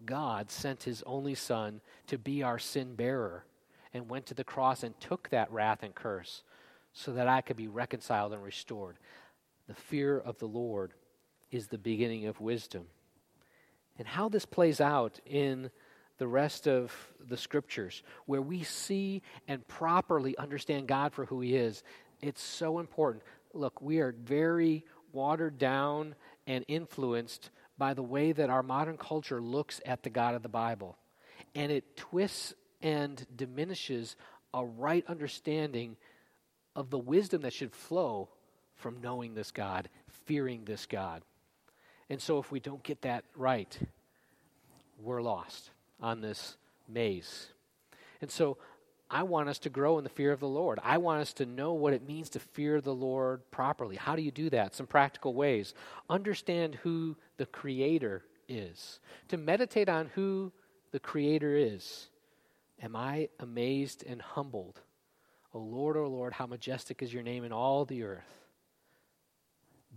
God 0.05 0.49
sent 0.49 0.83
his 0.83 1.03
only 1.05 1.35
Son 1.35 1.81
to 2.07 2.17
be 2.17 2.41
our 2.41 2.59
sin 2.59 2.95
bearer 2.95 3.45
and 3.93 4.09
went 4.09 4.27
to 4.27 4.33
the 4.33 4.43
cross 4.43 4.83
and 4.83 4.97
took 4.99 5.29
that 5.29 5.51
wrath 5.51 5.83
and 5.83 5.93
curse 5.93 6.43
so 6.93 7.11
that 7.13 7.27
I 7.27 7.41
could 7.41 7.57
be 7.57 7.67
reconciled 7.67 8.33
and 8.33 8.41
restored. 8.41 8.97
The 9.67 9.73
fear 9.73 10.17
of 10.17 10.37
the 10.37 10.47
Lord 10.47 10.93
is 11.51 11.67
the 11.67 11.77
beginning 11.77 12.27
of 12.27 12.39
wisdom. 12.39 12.85
And 13.97 14.07
how 14.07 14.29
this 14.29 14.45
plays 14.45 14.79
out 14.79 15.19
in 15.25 15.71
the 16.19 16.27
rest 16.27 16.67
of 16.67 16.93
the 17.27 17.37
scriptures, 17.37 18.03
where 18.25 18.41
we 18.41 18.63
see 18.63 19.23
and 19.47 19.67
properly 19.67 20.37
understand 20.37 20.87
God 20.87 21.13
for 21.13 21.25
who 21.25 21.41
He 21.41 21.55
is. 21.55 21.83
It's 22.21 22.41
so 22.41 22.79
important. 22.79 23.23
Look, 23.53 23.81
we 23.81 23.99
are 23.99 24.11
very 24.11 24.85
watered 25.11 25.57
down 25.57 26.13
and 26.45 26.63
influenced 26.67 27.49
by 27.77 27.93
the 27.93 28.03
way 28.03 28.33
that 28.33 28.49
our 28.49 28.61
modern 28.61 28.97
culture 28.97 29.41
looks 29.41 29.81
at 29.85 30.03
the 30.03 30.09
God 30.09 30.35
of 30.35 30.43
the 30.43 30.49
Bible. 30.49 30.97
And 31.55 31.71
it 31.71 31.95
twists 31.97 32.53
and 32.81 33.25
diminishes 33.35 34.15
a 34.53 34.65
right 34.65 35.05
understanding 35.07 35.95
of 36.75 36.89
the 36.89 36.99
wisdom 36.99 37.41
that 37.41 37.53
should 37.53 37.73
flow 37.73 38.29
from 38.75 39.01
knowing 39.01 39.33
this 39.33 39.51
God, 39.51 39.89
fearing 40.25 40.65
this 40.65 40.85
God. 40.85 41.23
And 42.09 42.21
so, 42.21 42.39
if 42.39 42.51
we 42.51 42.59
don't 42.59 42.83
get 42.83 43.01
that 43.03 43.23
right, 43.35 43.77
we're 45.01 45.21
lost 45.21 45.71
on 46.01 46.21
this 46.21 46.57
maze. 46.87 47.47
And 48.21 48.31
so 48.31 48.57
I 49.09 49.23
want 49.23 49.49
us 49.49 49.59
to 49.59 49.69
grow 49.69 49.97
in 49.97 50.03
the 50.03 50.09
fear 50.09 50.31
of 50.31 50.39
the 50.39 50.47
Lord. 50.47 50.79
I 50.83 50.97
want 50.97 51.21
us 51.21 51.33
to 51.33 51.45
know 51.45 51.73
what 51.73 51.93
it 51.93 52.07
means 52.07 52.29
to 52.31 52.39
fear 52.39 52.79
the 52.79 52.93
Lord 52.93 53.49
properly. 53.49 53.95
How 53.95 54.15
do 54.15 54.21
you 54.21 54.31
do 54.31 54.49
that? 54.51 54.75
Some 54.75 54.87
practical 54.87 55.33
ways. 55.33 55.73
Understand 56.09 56.75
who 56.75 57.15
the 57.37 57.47
Creator 57.47 58.23
is, 58.47 58.99
to 59.29 59.37
meditate 59.37 59.89
on 59.89 60.11
who 60.15 60.51
the 60.91 60.99
Creator 60.99 61.55
is. 61.55 62.09
Am 62.81 62.95
I 62.95 63.29
amazed 63.39 64.03
and 64.07 64.21
humbled? 64.21 64.81
O 65.53 65.59
Lord, 65.59 65.97
O 65.97 66.07
Lord, 66.07 66.33
how 66.33 66.45
majestic 66.45 67.01
is 67.01 67.13
your 67.13 67.23
name 67.23 67.43
in 67.43 67.51
all 67.51 67.85
the 67.85 68.03
earth. 68.03 68.39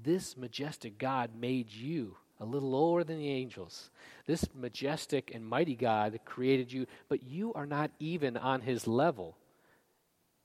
This 0.03 0.37
majestic 0.37 0.99
God 0.99 1.31
made 1.39 1.71
you 1.71 2.17
a 2.43 2.45
little 2.45 2.71
lower 2.71 3.05
than 3.05 3.19
the 3.19 3.31
angels. 3.31 3.91
This 4.27 4.45
majestic 4.53 5.31
and 5.33 5.47
mighty 5.47 5.77
God 5.77 6.19
created 6.25 6.73
you, 6.73 6.87
but 7.09 7.23
you 7.23 7.55
are 7.55 7.67
not 7.67 7.93
even 8.01 8.37
on 8.37 8.63
his 8.63 8.87
level. 8.87 9.37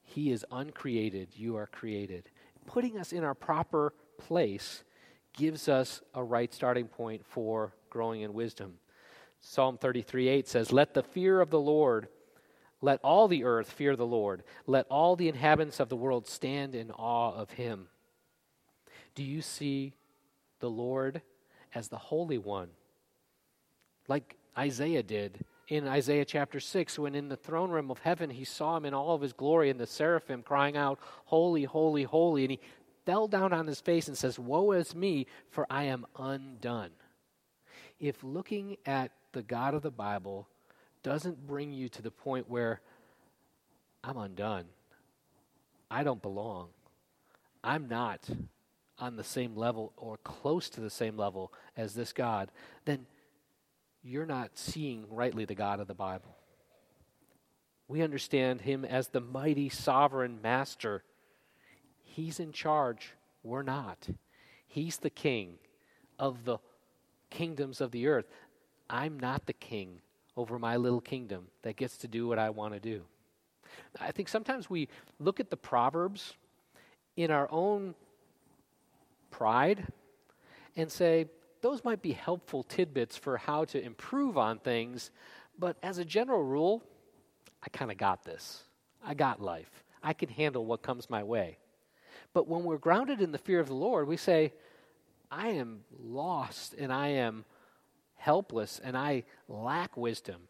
He 0.03 0.31
is 0.31 0.45
uncreated, 0.51 1.29
you 1.33 1.57
are 1.57 1.65
created. 1.65 2.29
Putting 2.67 2.99
us 2.99 3.11
in 3.11 3.23
our 3.23 3.33
proper 3.33 3.93
place 4.19 4.83
gives 5.33 5.67
us 5.67 6.01
a 6.13 6.23
right 6.23 6.53
starting 6.53 6.87
point 6.87 7.25
for 7.25 7.73
growing 7.89 8.21
in 8.21 8.33
wisdom. 8.33 8.75
Psalm 9.39 9.77
33 9.77 10.27
8 10.27 10.47
says, 10.47 10.71
Let 10.71 10.93
the 10.93 11.03
fear 11.03 11.41
of 11.41 11.49
the 11.49 11.59
Lord, 11.59 12.09
let 12.79 12.99
all 13.03 13.27
the 13.27 13.43
earth 13.43 13.71
fear 13.71 13.95
the 13.95 14.05
Lord. 14.05 14.43
Let 14.67 14.85
all 14.89 15.15
the 15.15 15.29
inhabitants 15.29 15.79
of 15.79 15.89
the 15.89 15.95
world 15.95 16.27
stand 16.27 16.75
in 16.75 16.91
awe 16.91 17.33
of 17.33 17.51
him. 17.51 17.87
Do 19.15 19.23
you 19.23 19.41
see 19.41 19.95
the 20.59 20.69
Lord 20.69 21.23
as 21.73 21.87
the 21.87 21.97
Holy 21.97 22.37
One? 22.37 22.69
Like 24.07 24.35
Isaiah 24.57 25.03
did 25.03 25.45
in 25.67 25.87
Isaiah 25.87 26.25
chapter 26.25 26.59
6, 26.59 26.97
when 26.97 27.13
in 27.13 27.27
the 27.27 27.35
throne 27.35 27.69
room 27.69 27.91
of 27.91 27.99
heaven 27.99 28.29
he 28.29 28.45
saw 28.45 28.77
him 28.77 28.85
in 28.85 28.93
all 28.93 29.15
of 29.15 29.21
his 29.21 29.33
glory 29.33 29.69
and 29.69 29.79
the 29.79 29.85
seraphim 29.85 30.41
crying 30.41 30.77
out, 30.77 30.99
Holy, 31.25 31.65
holy, 31.65 32.03
holy. 32.03 32.43
And 32.43 32.51
he 32.51 32.59
fell 33.05 33.27
down 33.27 33.51
on 33.51 33.67
his 33.67 33.81
face 33.81 34.07
and 34.07 34.17
says, 34.17 34.39
Woe 34.39 34.71
is 34.71 34.95
me, 34.95 35.27
for 35.49 35.67
I 35.69 35.83
am 35.83 36.05
undone. 36.17 36.91
If 37.99 38.23
looking 38.23 38.77
at 38.85 39.11
the 39.33 39.43
God 39.43 39.73
of 39.73 39.81
the 39.81 39.91
Bible 39.91 40.47
doesn't 41.03 41.45
bring 41.45 41.73
you 41.73 41.89
to 41.89 42.01
the 42.01 42.11
point 42.11 42.49
where 42.49 42.79
I'm 44.03 44.17
undone, 44.17 44.65
I 45.91 46.03
don't 46.03 46.21
belong, 46.21 46.69
I'm 47.63 47.89
not 47.89 48.29
on 48.99 49.15
the 49.15 49.23
same 49.23 49.55
level 49.55 49.93
or 49.97 50.17
close 50.17 50.69
to 50.69 50.81
the 50.81 50.89
same 50.89 51.17
level 51.17 51.53
as 51.75 51.93
this 51.93 52.13
God, 52.13 52.51
then 52.85 53.05
you're 54.03 54.25
not 54.25 54.57
seeing 54.57 55.05
rightly 55.09 55.45
the 55.45 55.55
God 55.55 55.79
of 55.79 55.87
the 55.87 55.93
Bible. 55.93 56.35
We 57.87 58.01
understand 58.01 58.61
him 58.61 58.83
as 58.83 59.09
the 59.09 59.21
mighty 59.21 59.69
sovereign 59.69 60.39
master. 60.41 61.03
He's 62.03 62.39
in 62.39 62.51
charge. 62.51 63.13
We're 63.43 63.63
not. 63.63 64.09
He's 64.67 64.97
the 64.97 65.09
king 65.09 65.55
of 66.19 66.45
the 66.45 66.57
kingdoms 67.29 67.81
of 67.81 67.91
the 67.91 68.07
earth. 68.07 68.25
I'm 68.89 69.19
not 69.19 69.45
the 69.45 69.53
king 69.53 70.01
over 70.35 70.59
my 70.59 70.77
little 70.77 71.01
kingdom 71.01 71.47
that 71.63 71.75
gets 71.75 71.97
to 71.97 72.07
do 72.07 72.27
what 72.27 72.39
I 72.39 72.49
want 72.49 72.73
to 72.73 72.79
do. 72.79 73.03
I 73.99 74.11
think 74.11 74.29
sometimes 74.29 74.69
we 74.69 74.87
look 75.19 75.39
at 75.39 75.49
the 75.49 75.57
Proverbs 75.57 76.33
in 77.15 77.31
our 77.31 77.47
own 77.51 77.95
pride 79.31 79.87
and 80.75 80.91
say, 80.91 81.27
those 81.61 81.83
might 81.83 82.01
be 82.01 82.11
helpful 82.11 82.63
tidbits 82.63 83.17
for 83.17 83.37
how 83.37 83.65
to 83.65 83.83
improve 83.83 84.37
on 84.37 84.59
things, 84.59 85.11
but 85.57 85.77
as 85.81 85.97
a 85.97 86.05
general 86.05 86.43
rule, 86.43 86.83
I 87.63 87.69
kind 87.69 87.91
of 87.91 87.97
got 87.97 88.23
this. 88.23 88.63
I 89.03 89.13
got 89.13 89.41
life. 89.41 89.83
I 90.03 90.13
can 90.13 90.29
handle 90.29 90.65
what 90.65 90.81
comes 90.81 91.09
my 91.09 91.23
way. 91.23 91.57
But 92.33 92.47
when 92.47 92.63
we're 92.63 92.77
grounded 92.77 93.21
in 93.21 93.31
the 93.31 93.37
fear 93.37 93.59
of 93.59 93.67
the 93.67 93.73
Lord, 93.73 94.07
we 94.07 94.17
say, 94.17 94.53
I 95.31 95.49
am 95.49 95.81
lost 95.99 96.73
and 96.77 96.93
I 96.93 97.09
am 97.09 97.45
helpless 98.15 98.79
and 98.83 98.97
I 98.97 99.23
lack 99.47 99.97
wisdom. 99.97 100.41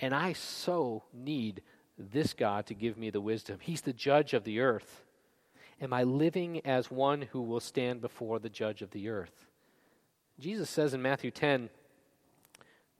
And 0.00 0.14
I 0.14 0.32
so 0.32 1.04
need 1.12 1.62
this 1.98 2.32
God 2.34 2.66
to 2.66 2.74
give 2.74 2.96
me 2.96 3.10
the 3.10 3.20
wisdom. 3.20 3.58
He's 3.60 3.80
the 3.80 3.92
judge 3.92 4.34
of 4.34 4.44
the 4.44 4.60
earth. 4.60 5.04
Am 5.80 5.92
I 5.92 6.02
living 6.02 6.64
as 6.66 6.90
one 6.90 7.22
who 7.22 7.42
will 7.42 7.60
stand 7.60 8.00
before 8.00 8.38
the 8.38 8.48
judge 8.48 8.82
of 8.82 8.90
the 8.90 9.08
earth? 9.08 9.46
Jesus 10.40 10.68
says 10.68 10.94
in 10.94 11.02
Matthew 11.02 11.30
10, 11.30 11.70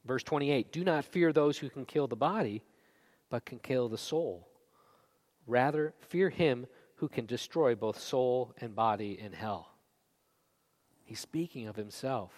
verse 0.04 0.22
28, 0.22 0.72
Do 0.72 0.84
not 0.84 1.04
fear 1.04 1.32
those 1.32 1.58
who 1.58 1.68
can 1.68 1.84
kill 1.84 2.06
the 2.06 2.16
body, 2.16 2.62
but 3.30 3.44
can 3.44 3.58
kill 3.58 3.88
the 3.88 3.98
soul. 3.98 4.48
Rather, 5.46 5.94
fear 6.00 6.30
him 6.30 6.66
who 6.96 7.08
can 7.08 7.26
destroy 7.26 7.74
both 7.74 7.98
soul 7.98 8.54
and 8.60 8.74
body 8.74 9.18
in 9.20 9.32
hell. 9.32 9.70
He's 11.04 11.20
speaking 11.20 11.66
of 11.66 11.76
himself, 11.76 12.32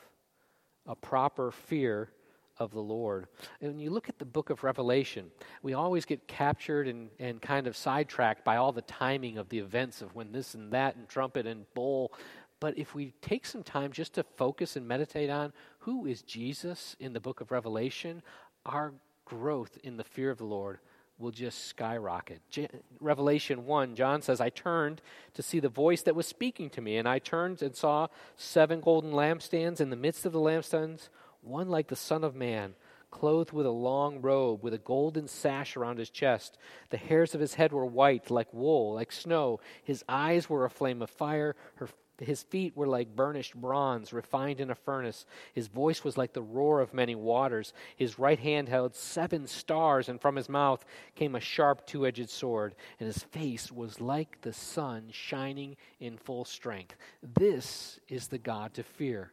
a 0.87 0.95
proper 0.95 1.51
fear 1.51 2.13
of 2.61 2.71
the 2.71 2.81
Lord. 2.81 3.27
And 3.61 3.73
when 3.73 3.81
you 3.81 3.91
look 3.91 4.09
at 4.09 4.19
the 4.19 4.25
book 4.25 4.51
of 4.51 4.63
Revelation, 4.63 5.31
we 5.63 5.73
always 5.73 6.05
get 6.05 6.29
captured 6.29 6.87
and, 6.87 7.09
and 7.19 7.41
kind 7.41 7.67
of 7.67 7.77
sidetracked 7.77 8.45
by 8.45 8.57
all 8.57 8.71
the 8.71 8.83
timing 8.83 9.39
of 9.39 9.49
the 9.49 9.59
events 9.59 10.03
of 10.03 10.15
when 10.15 10.31
this 10.31 10.55
and 10.55 10.71
that 10.73 10.95
and 10.95 11.09
trumpet 11.09 11.47
and 11.47 11.73
bowl. 11.75 12.13
But 12.61 12.79
if 12.79 12.95
we 12.95 13.15
take 13.23 13.47
some 13.47 13.63
time 13.63 13.91
just 13.91 14.13
to 14.15 14.23
focus 14.37 14.77
and 14.77 14.87
meditate 14.87 15.31
on 15.31 15.55
who 15.81 16.05
is 16.07 16.21
Jesus 16.21 16.95
in 17.01 17.15
the 17.15 17.21
book 17.21 17.41
of 17.41 17.51
Revelation, 17.51 18.23
our 18.67 18.93
growth 19.25 19.79
in 19.83 19.97
the 19.97 20.05
fear 20.05 20.31
of 20.31 20.39
the 20.39 20.45
Lord 20.45 20.79
will 21.19 21.31
just 21.31 21.67
skyrocket. 21.67 22.41
Je- 22.51 22.69
Revelation 22.99 23.67
1, 23.67 23.95
John 23.95 24.21
says, 24.23 24.41
I 24.41 24.51
turned 24.51 25.01
to 25.35 25.43
see 25.43 25.61
the 25.61 25.69
voice 25.69 26.03
that 26.03 26.15
was 26.15 26.27
speaking 26.27 26.71
to 26.71 26.81
me, 26.81 26.97
and 26.97 27.09
I 27.09 27.19
turned 27.19 27.63
and 27.63 27.77
saw 27.77 28.09
seven 28.37 28.81
golden 28.81 29.13
lampstands 29.13 29.81
in 29.81 29.91
the 29.91 29.97
midst 29.97 30.25
of 30.25 30.33
the 30.33 30.41
lampstands 30.41 31.09
one 31.43 31.69
like 31.69 31.89
the 31.89 31.97
Son 31.97 32.25
of 32.25 32.35
Man, 32.35 32.75
clothed 33.11 33.53
with 33.53 33.67
a 33.67 33.71
long 33.71 34.21
robe, 34.21 34.63
with 34.63 34.75
a 34.75 34.79
golden 34.79 35.27
sash 35.27 35.77
around 35.77 35.99
his 35.99 36.11
chest. 36.11 36.59
The 36.91 36.97
hairs 36.97 37.35
of 37.35 37.41
his 37.41 37.55
head 37.55 37.73
were 37.73 37.87
white, 37.87 38.31
like 38.31 38.53
wool, 38.53 38.95
like 38.95 39.13
snow. 39.13 39.61
His 39.83 40.05
eyes 40.09 40.49
were 40.49 40.65
a 40.65 40.71
flame 40.71 41.03
of 41.03 41.11
fire. 41.11 41.57
Her, 41.77 41.89
his 42.19 42.43
feet 42.43 42.77
were 42.77 42.87
like 42.87 43.17
burnished 43.17 43.55
bronze, 43.55 44.13
refined 44.13 44.61
in 44.61 44.71
a 44.71 44.75
furnace. 44.75 45.25
His 45.55 45.69
voice 45.69 46.05
was 46.05 46.19
like 46.19 46.33
the 46.33 46.43
roar 46.43 46.81
of 46.81 46.95
many 46.95 47.15
waters. 47.15 47.73
His 47.97 48.19
right 48.19 48.39
hand 48.39 48.69
held 48.69 48.95
seven 48.95 49.47
stars, 49.47 50.09
and 50.09 50.21
from 50.21 50.37
his 50.37 50.49
mouth 50.49 50.85
came 51.15 51.35
a 51.35 51.41
sharp 51.41 51.87
two 51.87 52.07
edged 52.07 52.31
sword, 52.31 52.75
and 52.99 53.07
his 53.07 53.23
face 53.25 53.73
was 53.73 54.01
like 54.01 54.41
the 54.43 54.53
sun 54.53 55.09
shining 55.11 55.77
in 55.99 56.19
full 56.19 56.45
strength. 56.45 56.97
This 57.23 57.99
is 58.09 58.29
the 58.29 58.39
God 58.39 58.75
to 58.75 58.83
fear. 58.83 59.33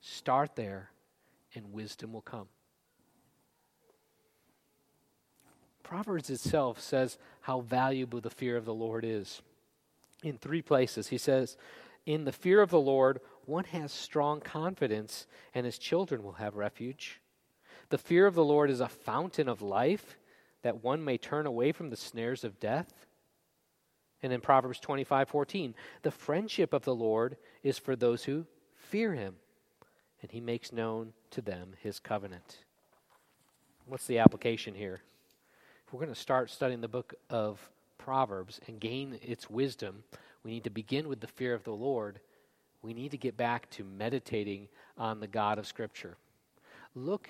Start 0.00 0.56
there 0.56 0.90
and 1.54 1.72
wisdom 1.72 2.12
will 2.12 2.22
come. 2.22 2.48
Proverbs 5.82 6.30
itself 6.30 6.80
says 6.80 7.18
how 7.42 7.60
valuable 7.60 8.20
the 8.20 8.30
fear 8.30 8.56
of 8.56 8.64
the 8.64 8.74
Lord 8.74 9.04
is. 9.04 9.42
In 10.22 10.38
three 10.38 10.62
places, 10.62 11.08
he 11.08 11.18
says, 11.18 11.56
In 12.06 12.24
the 12.24 12.32
fear 12.32 12.62
of 12.62 12.70
the 12.70 12.80
Lord, 12.80 13.20
one 13.44 13.64
has 13.64 13.92
strong 13.92 14.40
confidence, 14.40 15.26
and 15.54 15.66
his 15.66 15.78
children 15.78 16.22
will 16.22 16.32
have 16.32 16.56
refuge. 16.56 17.20
The 17.90 17.98
fear 17.98 18.26
of 18.26 18.34
the 18.34 18.44
Lord 18.44 18.70
is 18.70 18.80
a 18.80 18.88
fountain 18.88 19.48
of 19.48 19.60
life, 19.60 20.18
that 20.62 20.82
one 20.82 21.04
may 21.04 21.18
turn 21.18 21.46
away 21.46 21.72
from 21.72 21.90
the 21.90 21.96
snares 21.96 22.42
of 22.42 22.58
death. 22.58 23.06
And 24.22 24.32
in 24.32 24.40
Proverbs 24.40 24.80
25 24.80 25.28
14, 25.28 25.74
the 26.02 26.10
friendship 26.10 26.72
of 26.72 26.84
the 26.84 26.94
Lord 26.94 27.36
is 27.62 27.78
for 27.78 27.94
those 27.94 28.24
who 28.24 28.46
fear 28.74 29.12
him, 29.12 29.36
and 30.24 30.32
he 30.32 30.40
makes 30.40 30.72
known 30.72 31.12
to 31.30 31.42
them 31.42 31.74
his 31.82 31.98
covenant. 31.98 32.60
What's 33.84 34.06
the 34.06 34.20
application 34.20 34.74
here? 34.74 35.02
If 35.86 35.92
we're 35.92 36.00
going 36.00 36.14
to 36.14 36.18
start 36.18 36.50
studying 36.50 36.80
the 36.80 36.88
book 36.88 37.12
of 37.28 37.68
Proverbs 37.98 38.58
and 38.66 38.80
gain 38.80 39.18
its 39.20 39.50
wisdom, 39.50 40.02
we 40.42 40.50
need 40.50 40.64
to 40.64 40.70
begin 40.70 41.08
with 41.10 41.20
the 41.20 41.26
fear 41.26 41.52
of 41.52 41.64
the 41.64 41.74
Lord. 41.74 42.20
We 42.80 42.94
need 42.94 43.10
to 43.10 43.18
get 43.18 43.36
back 43.36 43.68
to 43.72 43.84
meditating 43.84 44.68
on 44.96 45.20
the 45.20 45.26
God 45.26 45.58
of 45.58 45.66
Scripture. 45.66 46.16
Look 46.94 47.28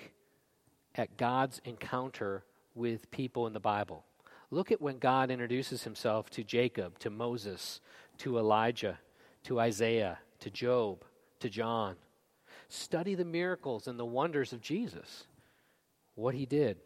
at 0.95 1.17
God's 1.17 1.59
encounter 1.65 2.45
with 2.75 3.11
people 3.11 3.45
in 3.45 3.51
the 3.51 3.59
Bible. 3.59 4.05
Look 4.51 4.71
at 4.71 4.81
when 4.81 4.99
God 4.99 5.29
introduces 5.29 5.83
himself 5.83 6.29
to 6.29 6.45
Jacob, 6.45 6.97
to 6.99 7.09
Moses, 7.09 7.81
to 8.19 8.37
Elijah, 8.37 8.99
to 9.43 9.59
Isaiah, 9.59 10.19
to 10.39 10.49
Job, 10.49 11.03
to 11.41 11.49
John. 11.49 11.97
Study 12.75 13.15
the 13.15 13.25
miracles 13.25 13.87
and 13.87 13.97
the 13.97 14.05
wonders 14.05 14.51
of 14.53 14.61
Jesus, 14.61 15.25
what 16.15 16.35
he 16.35 16.45
did. 16.45 16.77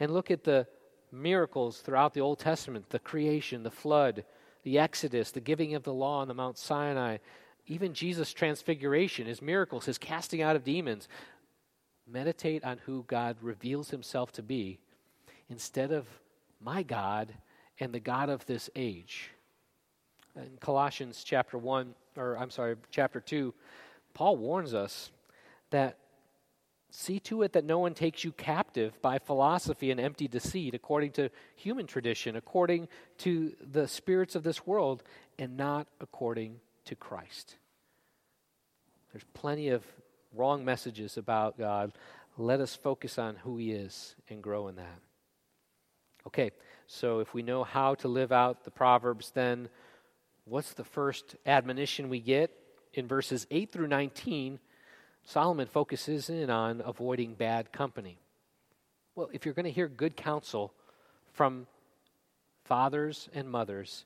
And 0.00 0.12
look 0.12 0.30
at 0.30 0.44
the 0.44 0.66
miracles 1.12 1.80
throughout 1.80 2.12
the 2.12 2.20
Old 2.20 2.38
Testament 2.38 2.90
the 2.90 2.98
creation, 2.98 3.62
the 3.62 3.70
flood, 3.70 4.24
the 4.64 4.78
Exodus, 4.78 5.30
the 5.30 5.40
giving 5.40 5.74
of 5.74 5.84
the 5.84 5.94
law 5.94 6.20
on 6.20 6.28
the 6.28 6.34
Mount 6.34 6.58
Sinai, 6.58 7.18
even 7.66 7.94
Jesus' 7.94 8.32
transfiguration, 8.32 9.26
his 9.26 9.40
miracles, 9.40 9.86
his 9.86 9.98
casting 9.98 10.42
out 10.42 10.56
of 10.56 10.64
demons. 10.64 11.08
Meditate 12.08 12.64
on 12.64 12.78
who 12.86 13.04
God 13.08 13.36
reveals 13.40 13.90
himself 13.90 14.32
to 14.32 14.42
be 14.42 14.78
instead 15.48 15.92
of 15.92 16.06
my 16.60 16.82
God 16.82 17.32
and 17.80 17.92
the 17.92 18.00
God 18.00 18.28
of 18.28 18.46
this 18.46 18.70
age. 18.76 19.30
In 20.36 20.58
Colossians 20.60 21.24
chapter 21.24 21.58
1, 21.58 21.94
or 22.16 22.36
I'm 22.38 22.50
sorry, 22.50 22.76
chapter 22.90 23.20
2, 23.20 23.54
Paul 24.16 24.38
warns 24.38 24.72
us 24.72 25.10
that 25.68 25.98
see 26.88 27.20
to 27.20 27.42
it 27.42 27.52
that 27.52 27.66
no 27.66 27.78
one 27.78 27.92
takes 27.92 28.24
you 28.24 28.32
captive 28.32 28.98
by 29.02 29.18
philosophy 29.18 29.90
and 29.90 30.00
empty 30.00 30.26
deceit, 30.26 30.72
according 30.72 31.12
to 31.12 31.28
human 31.54 31.86
tradition, 31.86 32.34
according 32.34 32.88
to 33.18 33.54
the 33.60 33.86
spirits 33.86 34.34
of 34.34 34.42
this 34.42 34.66
world, 34.66 35.02
and 35.38 35.58
not 35.58 35.86
according 36.00 36.60
to 36.86 36.94
Christ. 36.94 37.56
There's 39.12 39.26
plenty 39.34 39.68
of 39.68 39.84
wrong 40.34 40.64
messages 40.64 41.18
about 41.18 41.58
God. 41.58 41.92
Let 42.38 42.60
us 42.60 42.74
focus 42.74 43.18
on 43.18 43.36
who 43.36 43.58
He 43.58 43.72
is 43.72 44.14
and 44.30 44.42
grow 44.42 44.68
in 44.68 44.76
that. 44.76 45.00
Okay, 46.26 46.52
so 46.86 47.18
if 47.18 47.34
we 47.34 47.42
know 47.42 47.64
how 47.64 47.96
to 47.96 48.08
live 48.08 48.32
out 48.32 48.64
the 48.64 48.70
Proverbs, 48.70 49.30
then 49.34 49.68
what's 50.46 50.72
the 50.72 50.84
first 50.84 51.36
admonition 51.44 52.08
we 52.08 52.20
get? 52.20 52.50
In 52.96 53.06
verses 53.06 53.46
8 53.50 53.70
through 53.70 53.88
19, 53.88 54.58
Solomon 55.24 55.66
focuses 55.66 56.30
in 56.30 56.50
on 56.50 56.82
avoiding 56.84 57.34
bad 57.34 57.72
company. 57.72 58.18
Well, 59.14 59.28
if 59.32 59.44
you're 59.44 59.54
going 59.54 59.64
to 59.64 59.70
hear 59.70 59.88
good 59.88 60.16
counsel 60.16 60.72
from 61.32 61.66
fathers 62.64 63.28
and 63.34 63.48
mothers, 63.48 64.04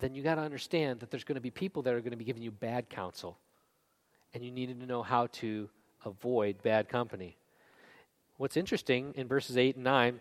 then 0.00 0.14
you 0.14 0.22
got 0.22 0.34
to 0.34 0.42
understand 0.42 1.00
that 1.00 1.10
there's 1.10 1.24
going 1.24 1.36
to 1.36 1.40
be 1.40 1.50
people 1.50 1.82
that 1.82 1.94
are 1.94 2.00
going 2.00 2.10
to 2.10 2.16
be 2.16 2.24
giving 2.24 2.42
you 2.42 2.50
bad 2.50 2.90
counsel. 2.90 3.38
And 4.34 4.44
you 4.44 4.50
needed 4.50 4.80
to 4.80 4.86
know 4.86 5.02
how 5.02 5.28
to 5.28 5.68
avoid 6.04 6.62
bad 6.62 6.88
company. 6.88 7.36
What's 8.36 8.56
interesting 8.56 9.14
in 9.16 9.28
verses 9.28 9.56
8 9.56 9.76
and 9.76 9.84
9, 9.84 10.20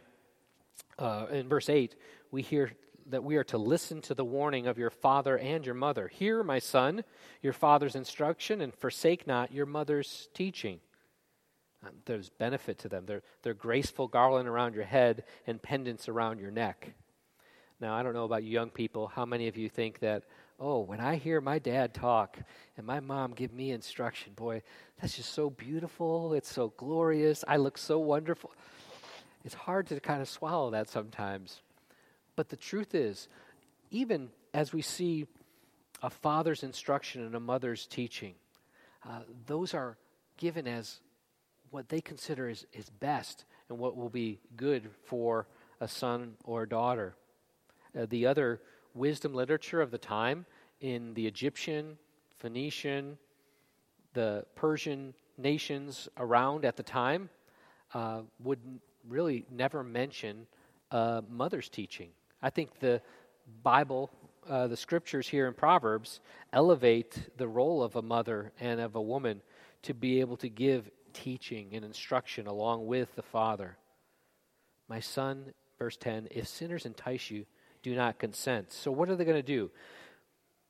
uh, 0.99 1.25
in 1.31 1.49
verse 1.49 1.69
8, 1.69 1.95
we 2.31 2.41
hear 2.41 2.71
that 3.07 3.23
we 3.23 3.35
are 3.35 3.43
to 3.43 3.57
listen 3.57 4.01
to 4.01 4.15
the 4.15 4.25
warning 4.25 4.67
of 4.67 4.77
your 4.77 4.89
father 4.89 5.37
and 5.37 5.65
your 5.65 5.75
mother. 5.75 6.07
Hear, 6.07 6.43
my 6.43 6.59
son, 6.59 7.03
your 7.41 7.53
father's 7.53 7.95
instruction, 7.95 8.61
and 8.61 8.73
forsake 8.73 9.27
not 9.27 9.51
your 9.51 9.65
mother's 9.65 10.29
teaching. 10.33 10.79
Um, 11.83 11.91
there's 12.05 12.29
benefit 12.29 12.79
to 12.79 12.89
them. 12.89 13.05
They're, 13.05 13.21
they're 13.43 13.53
graceful 13.53 14.07
garland 14.07 14.47
around 14.47 14.73
your 14.73 14.85
head 14.85 15.23
and 15.45 15.61
pendants 15.61 16.09
around 16.09 16.39
your 16.39 16.51
neck. 16.51 16.93
Now, 17.79 17.93
I 17.93 18.03
don't 18.03 18.13
know 18.13 18.23
about 18.23 18.43
you 18.43 18.51
young 18.51 18.69
people, 18.69 19.07
how 19.07 19.25
many 19.25 19.47
of 19.47 19.57
you 19.57 19.69
think 19.69 19.99
that, 19.99 20.23
oh, 20.59 20.79
when 20.79 20.99
I 21.01 21.17
hear 21.17 21.41
my 21.41 21.59
dad 21.59 21.93
talk 21.93 22.39
and 22.77 22.87
my 22.87 23.01
mom 23.01 23.33
give 23.33 23.53
me 23.53 23.71
instruction, 23.71 24.33
boy, 24.33 24.63
that's 24.99 25.17
just 25.17 25.33
so 25.33 25.49
beautiful. 25.49 26.33
It's 26.33 26.51
so 26.51 26.73
glorious. 26.77 27.43
I 27.47 27.57
look 27.57 27.77
so 27.77 27.99
wonderful. 27.99 28.53
It's 29.43 29.53
hard 29.53 29.87
to 29.87 29.99
kind 29.99 30.21
of 30.21 30.29
swallow 30.29 30.71
that 30.71 30.89
sometimes. 30.89 31.61
But 32.35 32.49
the 32.49 32.55
truth 32.55 32.95
is, 32.95 33.27
even 33.91 34.29
as 34.53 34.73
we 34.73 34.81
see 34.81 35.27
a 36.01 36.09
father's 36.09 36.63
instruction 36.63 37.25
and 37.25 37.35
a 37.35 37.39
mother's 37.39 37.87
teaching, 37.87 38.35
uh, 39.07 39.21
those 39.45 39.73
are 39.73 39.97
given 40.37 40.67
as 40.67 40.99
what 41.71 41.89
they 41.89 42.01
consider 42.01 42.49
is, 42.49 42.65
is 42.73 42.89
best 42.89 43.45
and 43.69 43.77
what 43.77 43.95
will 43.95 44.09
be 44.09 44.39
good 44.55 44.89
for 45.03 45.47
a 45.79 45.87
son 45.87 46.33
or 46.43 46.63
a 46.63 46.69
daughter. 46.69 47.15
Uh, 47.97 48.05
the 48.09 48.25
other 48.25 48.61
wisdom 48.93 49.33
literature 49.33 49.81
of 49.81 49.91
the 49.91 49.97
time 49.97 50.45
in 50.81 51.13
the 51.13 51.27
Egyptian, 51.27 51.97
Phoenician, 52.37 53.17
the 54.13 54.45
Persian 54.55 55.13
nations 55.37 56.07
around 56.17 56.65
at 56.65 56.75
the 56.75 56.83
time 56.83 57.29
uh, 57.93 58.21
would 58.43 58.59
really 59.07 59.45
never 59.51 59.83
mention 59.83 60.47
uh, 60.91 61.21
mother's 61.29 61.69
teaching. 61.69 62.09
I 62.45 62.51
think 62.51 62.77
the 62.77 63.01
Bible, 63.63 64.11
uh, 64.47 64.67
the 64.67 64.77
scriptures 64.77 65.27
here 65.27 65.47
in 65.47 65.55
Proverbs, 65.55 66.19
elevate 66.53 67.17
the 67.37 67.47
role 67.47 67.81
of 67.81 67.95
a 67.95 68.03
mother 68.03 68.51
and 68.59 68.79
of 68.79 68.95
a 68.95 69.01
woman 69.01 69.41
to 69.81 69.95
be 69.95 70.19
able 70.19 70.37
to 70.37 70.49
give 70.49 70.91
teaching 71.11 71.69
and 71.73 71.83
instruction 71.83 72.45
along 72.45 72.85
with 72.85 73.15
the 73.15 73.23
father. 73.23 73.77
My 74.87 74.99
son, 74.99 75.53
verse 75.79 75.97
10, 75.97 76.27
if 76.29 76.47
sinners 76.47 76.85
entice 76.85 77.31
you, 77.31 77.47
do 77.81 77.95
not 77.95 78.19
consent. 78.19 78.71
So, 78.71 78.91
what 78.91 79.09
are 79.09 79.15
they 79.15 79.25
going 79.25 79.37
to 79.37 79.41
do? 79.41 79.71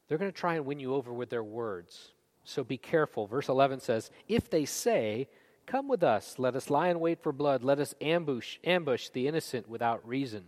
They're 0.07 0.17
going 0.17 0.31
to 0.31 0.37
try 0.37 0.55
and 0.55 0.65
win 0.65 0.79
you 0.79 0.95
over 0.95 1.11
with 1.11 1.29
their 1.29 1.43
words. 1.43 2.13
So 2.45 2.63
be 2.63 2.77
careful. 2.77 3.27
Verse 3.27 3.49
11 3.49 3.81
says, 3.81 4.11
If 4.29 4.49
they 4.49 4.63
say, 4.63 5.27
Come 5.65 5.89
with 5.89 6.03
us, 6.03 6.35
let 6.37 6.55
us 6.55 6.69
lie 6.69 6.87
in 6.87 7.01
wait 7.01 7.21
for 7.21 7.33
blood, 7.33 7.65
let 7.65 7.79
us 7.79 7.95
ambush, 7.99 8.59
ambush 8.63 9.09
the 9.09 9.27
innocent 9.27 9.67
without 9.67 10.07
reason. 10.07 10.45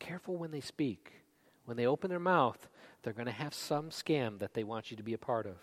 Careful 0.00 0.36
when 0.36 0.50
they 0.50 0.60
speak. 0.60 1.12
When 1.66 1.76
they 1.76 1.86
open 1.86 2.10
their 2.10 2.18
mouth, 2.18 2.68
they're 3.02 3.12
going 3.12 3.26
to 3.26 3.32
have 3.32 3.54
some 3.54 3.90
scam 3.90 4.40
that 4.40 4.54
they 4.54 4.64
want 4.64 4.90
you 4.90 4.96
to 4.96 5.02
be 5.04 5.14
a 5.14 5.18
part 5.18 5.46
of. 5.46 5.56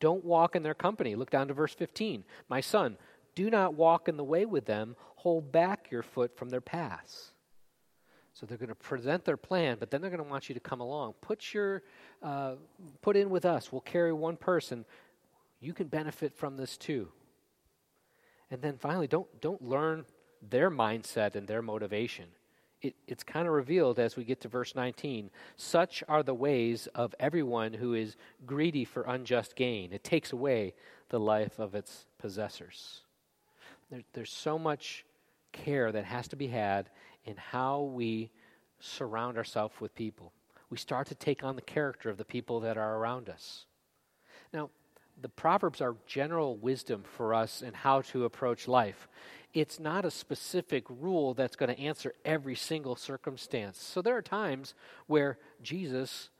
Don't 0.00 0.24
walk 0.24 0.56
in 0.56 0.62
their 0.62 0.74
company. 0.74 1.14
Look 1.14 1.30
down 1.30 1.48
to 1.48 1.54
verse 1.54 1.74
15. 1.74 2.24
My 2.48 2.62
son, 2.62 2.96
do 3.34 3.50
not 3.50 3.74
walk 3.74 4.08
in 4.08 4.16
the 4.16 4.24
way 4.24 4.46
with 4.46 4.64
them, 4.64 4.96
hold 5.16 5.52
back 5.52 5.90
your 5.90 6.02
foot 6.02 6.36
from 6.36 6.48
their 6.48 6.60
paths. 6.60 7.32
So 8.34 8.46
they're 8.46 8.56
going 8.56 8.70
to 8.70 8.74
present 8.74 9.24
their 9.24 9.36
plan, 9.36 9.76
but 9.78 9.90
then 9.90 10.00
they're 10.00 10.10
going 10.10 10.22
to 10.22 10.28
want 10.28 10.48
you 10.48 10.54
to 10.54 10.60
come 10.60 10.80
along. 10.80 11.14
Put 11.20 11.52
your, 11.52 11.82
uh, 12.22 12.54
put 13.02 13.16
in 13.16 13.28
with 13.28 13.44
us. 13.44 13.70
We'll 13.70 13.82
carry 13.82 14.12
one 14.12 14.36
person. 14.36 14.86
You 15.60 15.74
can 15.74 15.88
benefit 15.88 16.34
from 16.34 16.56
this 16.56 16.76
too. 16.76 17.08
And 18.50 18.60
then 18.60 18.76
finally, 18.78 19.06
don't 19.06 19.40
don't 19.40 19.62
learn 19.62 20.04
their 20.42 20.70
mindset 20.70 21.36
and 21.36 21.48
their 21.48 21.62
motivation. 21.62 22.26
It, 22.82 22.94
it's 23.06 23.22
kind 23.22 23.46
of 23.46 23.54
revealed 23.54 23.98
as 23.98 24.16
we 24.16 24.24
get 24.24 24.40
to 24.40 24.48
verse 24.48 24.74
19. 24.74 25.30
Such 25.56 26.02
are 26.08 26.22
the 26.22 26.34
ways 26.34 26.88
of 26.94 27.14
everyone 27.20 27.74
who 27.74 27.94
is 27.94 28.16
greedy 28.44 28.84
for 28.84 29.02
unjust 29.04 29.54
gain. 29.54 29.92
It 29.92 30.02
takes 30.02 30.32
away 30.32 30.74
the 31.08 31.20
life 31.20 31.58
of 31.58 31.74
its 31.74 32.06
possessors. 32.18 33.02
There, 33.90 34.02
there's 34.12 34.32
so 34.32 34.58
much 34.58 35.04
care 35.52 35.92
that 35.92 36.04
has 36.04 36.26
to 36.28 36.36
be 36.36 36.48
had 36.48 36.90
in 37.24 37.36
how 37.36 37.82
we 37.82 38.30
surround 38.80 39.36
ourselves 39.36 39.80
with 39.80 39.94
people. 39.94 40.32
We 40.70 40.76
start 40.76 41.06
to 41.08 41.14
take 41.14 41.44
on 41.44 41.54
the 41.54 41.62
character 41.62 42.10
of 42.10 42.16
the 42.16 42.24
people 42.24 42.60
that 42.60 42.76
are 42.76 42.96
around 42.96 43.28
us. 43.28 43.66
Now, 44.52 44.70
the 45.22 45.28
Proverbs 45.28 45.80
are 45.80 45.96
general 46.06 46.56
wisdom 46.56 47.04
for 47.04 47.32
us 47.32 47.62
in 47.62 47.72
how 47.72 48.02
to 48.02 48.24
approach 48.24 48.68
life. 48.68 49.08
It's 49.54 49.78
not 49.78 50.04
a 50.04 50.10
specific 50.10 50.84
rule 50.88 51.34
that's 51.34 51.56
going 51.56 51.74
to 51.74 51.80
answer 51.80 52.14
every 52.24 52.54
single 52.54 52.96
circumstance. 52.96 53.80
So 53.80 54.02
there 54.02 54.16
are 54.16 54.22
times 54.22 54.74
where 55.06 55.38
Jesus 55.62 56.30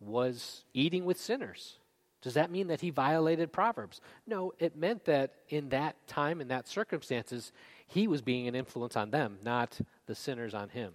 was 0.00 0.64
eating 0.72 1.04
with 1.04 1.18
sinners. 1.18 1.78
Does 2.22 2.34
that 2.34 2.50
mean 2.50 2.68
that 2.68 2.80
he 2.80 2.90
violated 2.90 3.52
Proverbs? 3.52 4.00
No, 4.26 4.52
it 4.58 4.76
meant 4.76 5.04
that 5.04 5.34
in 5.48 5.68
that 5.70 5.96
time, 6.08 6.40
in 6.40 6.48
that 6.48 6.66
circumstances, 6.66 7.52
he 7.86 8.08
was 8.08 8.22
being 8.22 8.48
an 8.48 8.54
influence 8.54 8.96
on 8.96 9.10
them, 9.10 9.38
not 9.44 9.78
the 10.06 10.14
sinners 10.14 10.54
on 10.54 10.68
him. 10.70 10.92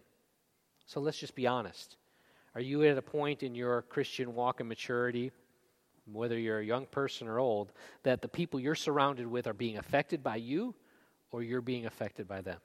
So 0.85 0.99
let's 0.99 1.19
just 1.19 1.35
be 1.35 1.47
honest. 1.47 1.97
Are 2.53 2.61
you 2.61 2.83
at 2.83 2.97
a 2.97 3.01
point 3.01 3.43
in 3.43 3.55
your 3.55 3.83
Christian 3.83 4.35
walk 4.35 4.59
and 4.59 4.67
maturity, 4.67 5.31
whether 6.13 6.37
you're 6.37 6.59
a 6.59 6.65
young 6.65 6.85
person 6.85 7.27
or 7.27 7.39
old, 7.39 7.71
that 8.03 8.21
the 8.21 8.27
people 8.27 8.59
you're 8.59 8.75
surrounded 8.75 9.27
with 9.27 9.47
are 9.47 9.53
being 9.53 9.77
affected 9.77 10.23
by 10.23 10.35
you 10.37 10.75
or 11.31 11.43
you're 11.43 11.61
being 11.61 11.85
affected 11.85 12.27
by 12.27 12.41
them? 12.41 12.59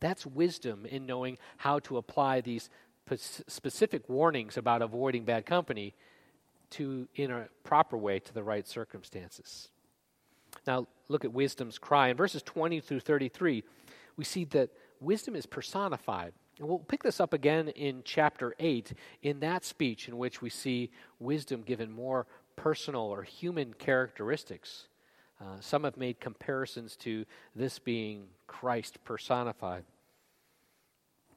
That's 0.00 0.24
wisdom 0.26 0.86
in 0.86 1.06
knowing 1.06 1.38
how 1.56 1.80
to 1.80 1.96
apply 1.96 2.40
these 2.40 2.70
specific 3.16 4.08
warnings 4.08 4.56
about 4.56 4.82
avoiding 4.82 5.24
bad 5.24 5.46
company 5.46 5.94
to 6.70 7.08
in 7.14 7.30
a 7.30 7.48
proper 7.64 7.96
way 7.96 8.18
to 8.20 8.34
the 8.34 8.42
right 8.42 8.66
circumstances. 8.66 9.70
Now, 10.66 10.86
look 11.08 11.24
at 11.24 11.32
wisdom's 11.32 11.78
cry. 11.78 12.08
In 12.08 12.16
verses 12.16 12.42
20 12.42 12.80
through 12.80 13.00
33, 13.00 13.64
we 14.16 14.24
see 14.24 14.44
that 14.46 14.70
wisdom 15.00 15.34
is 15.34 15.46
personified. 15.46 16.32
And 16.58 16.68
we'll 16.68 16.80
pick 16.80 17.02
this 17.02 17.20
up 17.20 17.32
again 17.32 17.68
in 17.68 18.02
chapter 18.04 18.54
8, 18.58 18.92
in 19.22 19.40
that 19.40 19.64
speech 19.64 20.08
in 20.08 20.18
which 20.18 20.42
we 20.42 20.50
see 20.50 20.90
wisdom 21.20 21.62
given 21.62 21.90
more 21.90 22.26
personal 22.58 23.02
or 23.02 23.22
human 23.22 23.72
characteristics. 23.72 24.88
Uh, 25.40 25.60
some 25.60 25.84
have 25.84 25.96
made 25.96 26.18
comparisons 26.18 26.96
to 26.96 27.24
this 27.54 27.78
being 27.78 28.26
Christ 28.48 28.98
personified. 29.04 29.84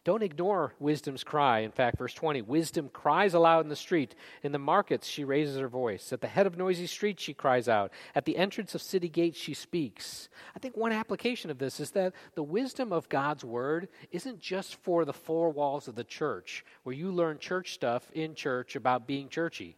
Don't 0.03 0.23
ignore 0.23 0.73
wisdom's 0.79 1.23
cry. 1.23 1.59
In 1.59 1.71
fact, 1.71 1.99
verse 1.99 2.15
20 2.15 2.41
wisdom 2.41 2.89
cries 2.89 3.35
aloud 3.35 3.63
in 3.63 3.69
the 3.69 3.75
street. 3.75 4.15
In 4.41 4.51
the 4.51 4.57
markets, 4.57 5.07
she 5.07 5.23
raises 5.23 5.59
her 5.59 5.67
voice. 5.67 6.11
At 6.11 6.21
the 6.21 6.27
head 6.27 6.47
of 6.47 6.57
noisy 6.57 6.87
streets, 6.87 7.21
she 7.21 7.35
cries 7.35 7.69
out. 7.69 7.91
At 8.15 8.25
the 8.25 8.37
entrance 8.37 8.73
of 8.73 8.81
city 8.81 9.09
gates, 9.09 9.39
she 9.39 9.53
speaks. 9.53 10.27
I 10.55 10.59
think 10.59 10.75
one 10.75 10.91
application 10.91 11.51
of 11.51 11.59
this 11.59 11.79
is 11.79 11.91
that 11.91 12.13
the 12.33 12.41
wisdom 12.41 12.91
of 12.91 13.09
God's 13.09 13.45
word 13.45 13.89
isn't 14.11 14.39
just 14.39 14.73
for 14.77 15.05
the 15.05 15.13
four 15.13 15.51
walls 15.51 15.87
of 15.87 15.93
the 15.93 16.03
church, 16.03 16.65
where 16.81 16.95
you 16.95 17.11
learn 17.11 17.37
church 17.37 17.75
stuff 17.75 18.09
in 18.15 18.33
church 18.33 18.75
about 18.75 19.05
being 19.05 19.29
churchy. 19.29 19.77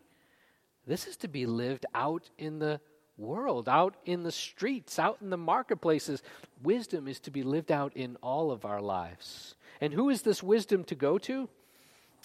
This 0.85 1.07
is 1.07 1.17
to 1.17 1.27
be 1.27 1.45
lived 1.45 1.85
out 1.93 2.29
in 2.37 2.59
the 2.59 2.81
world, 3.17 3.69
out 3.69 3.95
in 4.05 4.23
the 4.23 4.31
streets, 4.31 4.99
out 4.99 5.17
in 5.21 5.29
the 5.29 5.37
marketplaces. 5.37 6.21
Wisdom 6.61 7.07
is 7.07 7.19
to 7.21 7.31
be 7.31 7.43
lived 7.43 7.71
out 7.71 7.93
in 7.95 8.17
all 8.17 8.51
of 8.51 8.65
our 8.65 8.81
lives. 8.81 9.55
And 9.79 9.93
who 9.93 10.09
is 10.09 10.21
this 10.21 10.43
wisdom 10.43 10.83
to 10.85 10.95
go 10.95 11.17
to? 11.19 11.49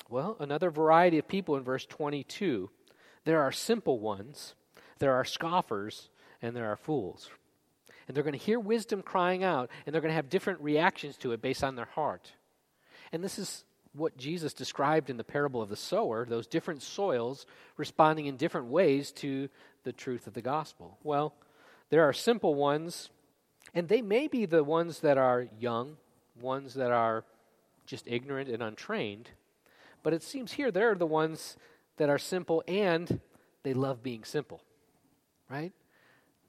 Well, 0.09 0.37
another 0.41 0.71
variety 0.71 1.19
of 1.19 1.29
people 1.29 1.57
in 1.57 1.63
verse 1.63 1.85
22. 1.87 2.71
There 3.25 3.43
are 3.43 3.53
simple 3.53 3.99
ones, 3.99 4.55
there 4.99 5.15
are 5.15 5.25
scoffers, 5.25 6.09
and 6.41 6.57
there 6.57 6.71
are 6.71 6.77
fools. 6.77 7.31
And 8.07 8.17
they're 8.17 8.25
going 8.25 8.33
to 8.33 8.39
hear 8.39 8.59
wisdom 8.59 9.03
crying 9.03 9.45
out, 9.45 9.71
and 9.85 9.93
they're 9.93 10.01
going 10.01 10.11
to 10.11 10.17
have 10.17 10.31
different 10.31 10.61
reactions 10.61 11.17
to 11.19 11.33
it 11.33 11.43
based 11.43 11.63
on 11.63 11.77
their 11.77 11.85
heart. 11.85 12.33
And 13.13 13.23
this 13.23 13.39
is 13.39 13.65
what 13.99 14.16
Jesus 14.16 14.53
described 14.53 15.11
in 15.11 15.16
the 15.16 15.24
parable 15.24 15.61
of 15.61 15.68
the 15.68 15.76
sower, 15.76 16.24
those 16.24 16.46
different 16.46 16.82
soils 16.82 17.46
responding 17.76 18.26
in 18.26 18.36
different 18.36 18.68
ways 18.68 19.12
to 19.12 19.49
the 19.84 19.92
truth 19.92 20.26
of 20.26 20.34
the 20.34 20.42
gospel. 20.42 20.99
Well, 21.03 21.34
there 21.90 22.03
are 22.05 22.12
simple 22.12 22.55
ones, 22.55 23.11
and 23.74 23.88
they 23.88 24.03
may 24.03 24.28
be 24.28 24.46
the 24.46 24.64
ones 24.64 25.01
that 25.01 25.18
are 25.18 25.49
young, 25.59 25.96
ones 26.40 26.74
that 26.74 26.90
are 26.90 27.24
just 27.86 28.07
ignorant 28.07 28.49
and 28.49 28.62
untrained. 28.62 29.30
But 30.03 30.12
it 30.12 30.22
seems 30.22 30.53
here 30.53 30.70
they're 30.70 30.94
the 30.94 31.07
ones 31.07 31.57
that 31.96 32.09
are 32.09 32.18
simple 32.18 32.62
and 32.68 33.20
they 33.62 33.74
love 33.74 34.03
being 34.03 34.24
simple, 34.24 34.62
right? 35.51 35.72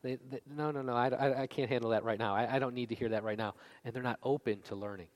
They, 0.01 0.17
they, 0.29 0.39
no, 0.49 0.71
no, 0.71 0.81
no, 0.81 0.93
I, 0.93 1.09
I, 1.09 1.41
I, 1.41 1.47
can't 1.47 1.69
handle 1.69 1.89
that 1.89 2.03
right 2.03 2.19
now. 2.19 2.33
I, 2.33 2.55
I 2.55 2.59
don't 2.59 2.73
need 2.73 2.89
to 2.89 2.95
hear 2.95 3.09
that 3.09 3.23
right 3.23 3.37
now. 3.37 3.55
And 3.83 3.93
they're 3.93 4.03
not 4.03 4.19
open 4.23 4.61
to 4.63 4.75
learning. 4.75 5.07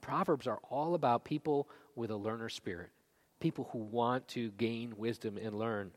Proverbs 0.00 0.46
are 0.46 0.60
all 0.70 0.94
about 0.94 1.24
people 1.24 1.68
with 1.94 2.10
a 2.10 2.16
learner 2.16 2.48
spirit, 2.48 2.90
people 3.40 3.68
who 3.72 3.78
want 3.78 4.28
to 4.28 4.50
gain 4.52 4.94
wisdom 4.96 5.36
and 5.36 5.58
learn, 5.58 5.92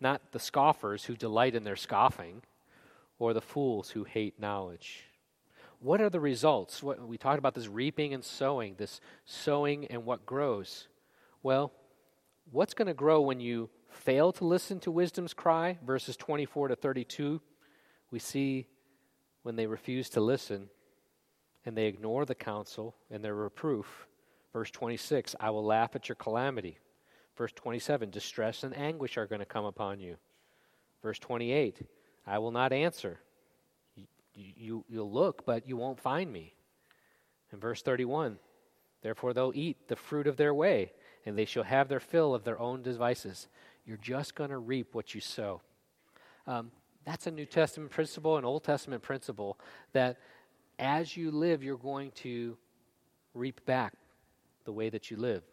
not 0.00 0.32
the 0.32 0.38
scoffers 0.38 1.04
who 1.04 1.16
delight 1.16 1.54
in 1.54 1.64
their 1.64 1.76
scoffing 1.76 2.42
or 3.18 3.32
the 3.32 3.40
fools 3.40 3.90
who 3.90 4.04
hate 4.04 4.40
knowledge. 4.40 5.04
What 5.80 6.00
are 6.00 6.10
the 6.10 6.20
results? 6.20 6.82
What, 6.82 7.06
we 7.06 7.18
talked 7.18 7.38
about 7.38 7.54
this 7.54 7.68
reaping 7.68 8.14
and 8.14 8.24
sowing, 8.24 8.76
this 8.76 9.00
sowing 9.24 9.86
and 9.86 10.04
what 10.04 10.26
grows. 10.26 10.86
Well, 11.42 11.72
what's 12.50 12.74
going 12.74 12.86
to 12.86 12.94
grow 12.94 13.20
when 13.20 13.40
you 13.40 13.68
fail 13.88 14.32
to 14.32 14.44
listen 14.44 14.80
to 14.80 14.90
wisdom's 14.90 15.34
cry, 15.34 15.78
verses 15.84 16.16
24 16.16 16.68
to 16.68 16.76
32, 16.76 17.40
we 18.10 18.18
see 18.18 18.68
when 19.42 19.56
they 19.56 19.66
refuse 19.66 20.08
to 20.10 20.20
listen 20.20 20.68
and 21.64 21.76
they 21.76 21.86
ignore 21.86 22.24
the 22.24 22.34
counsel 22.34 22.94
and 23.10 23.24
their 23.24 23.34
reproof. 23.34 24.06
Verse 24.52 24.70
26, 24.70 25.34
I 25.40 25.50
will 25.50 25.64
laugh 25.64 25.94
at 25.94 26.08
your 26.08 26.16
calamity. 26.16 26.78
Verse 27.36 27.52
27, 27.52 28.10
distress 28.10 28.62
and 28.62 28.76
anguish 28.76 29.16
are 29.16 29.26
going 29.26 29.40
to 29.40 29.46
come 29.46 29.64
upon 29.64 30.00
you. 30.00 30.16
Verse 31.02 31.18
28, 31.18 31.82
I 32.26 32.38
will 32.38 32.50
not 32.50 32.72
answer. 32.72 33.20
You, 33.94 34.06
you, 34.34 34.84
you'll 34.88 35.12
look, 35.12 35.44
but 35.46 35.66
you 35.66 35.76
won't 35.76 36.00
find 36.00 36.32
me. 36.32 36.54
And 37.50 37.60
verse 37.60 37.82
31, 37.82 38.38
therefore 39.02 39.32
they'll 39.32 39.52
eat 39.54 39.88
the 39.88 39.96
fruit 39.96 40.26
of 40.26 40.36
their 40.36 40.54
way, 40.54 40.92
and 41.24 41.36
they 41.36 41.44
shall 41.44 41.64
have 41.64 41.88
their 41.88 42.00
fill 42.00 42.34
of 42.34 42.44
their 42.44 42.58
own 42.58 42.82
devices. 42.82 43.48
You're 43.84 43.96
just 43.96 44.34
going 44.34 44.50
to 44.50 44.58
reap 44.58 44.94
what 44.94 45.14
you 45.14 45.20
sow. 45.20 45.60
Um, 46.46 46.70
that's 47.04 47.26
a 47.26 47.30
New 47.30 47.46
Testament 47.46 47.90
principle, 47.90 48.36
an 48.36 48.44
Old 48.44 48.64
Testament 48.64 49.02
principle 49.02 49.58
that 49.92 50.18
as 50.82 51.16
you 51.16 51.30
live, 51.30 51.62
you're 51.62 51.76
going 51.76 52.10
to 52.10 52.58
reap 53.34 53.64
back 53.64 53.94
the 54.64 54.72
way 54.72 54.90
that 54.90 55.10
you 55.10 55.16
live. 55.16 55.44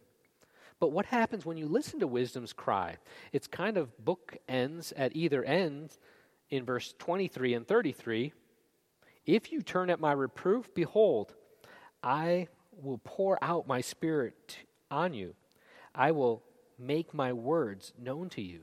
But 0.80 0.92
what 0.92 1.06
happens 1.06 1.46
when 1.46 1.58
you 1.58 1.68
listen 1.68 2.00
to 2.00 2.08
wisdom's 2.08 2.52
cry? 2.52 2.98
It's 3.32 3.48
kind 3.48 3.78
of 3.78 4.04
book 4.04 4.38
ends 4.48 4.92
at 4.98 5.16
either 5.16 5.44
end 5.44 5.92
in 6.50 6.66
verse 6.66 6.96
23 6.98 7.54
and 7.54 7.68
33. 7.68 8.34
If 9.26 9.52
you 9.52 9.62
turn 9.62 9.92
at 9.92 10.00
my 10.00 10.14
reproof, 10.14 10.74
behold, 10.74 11.36
I 12.02 12.48
will 12.82 13.00
pour 13.04 13.38
out 13.44 13.68
my 13.68 13.82
spirit 13.82 14.58
on 14.90 15.14
you. 15.14 15.36
I 15.94 16.12
will 16.12 16.44
make 16.80 17.14
my 17.14 17.34
words 17.34 17.94
known 18.02 18.30
to 18.30 18.42
you. 18.42 18.62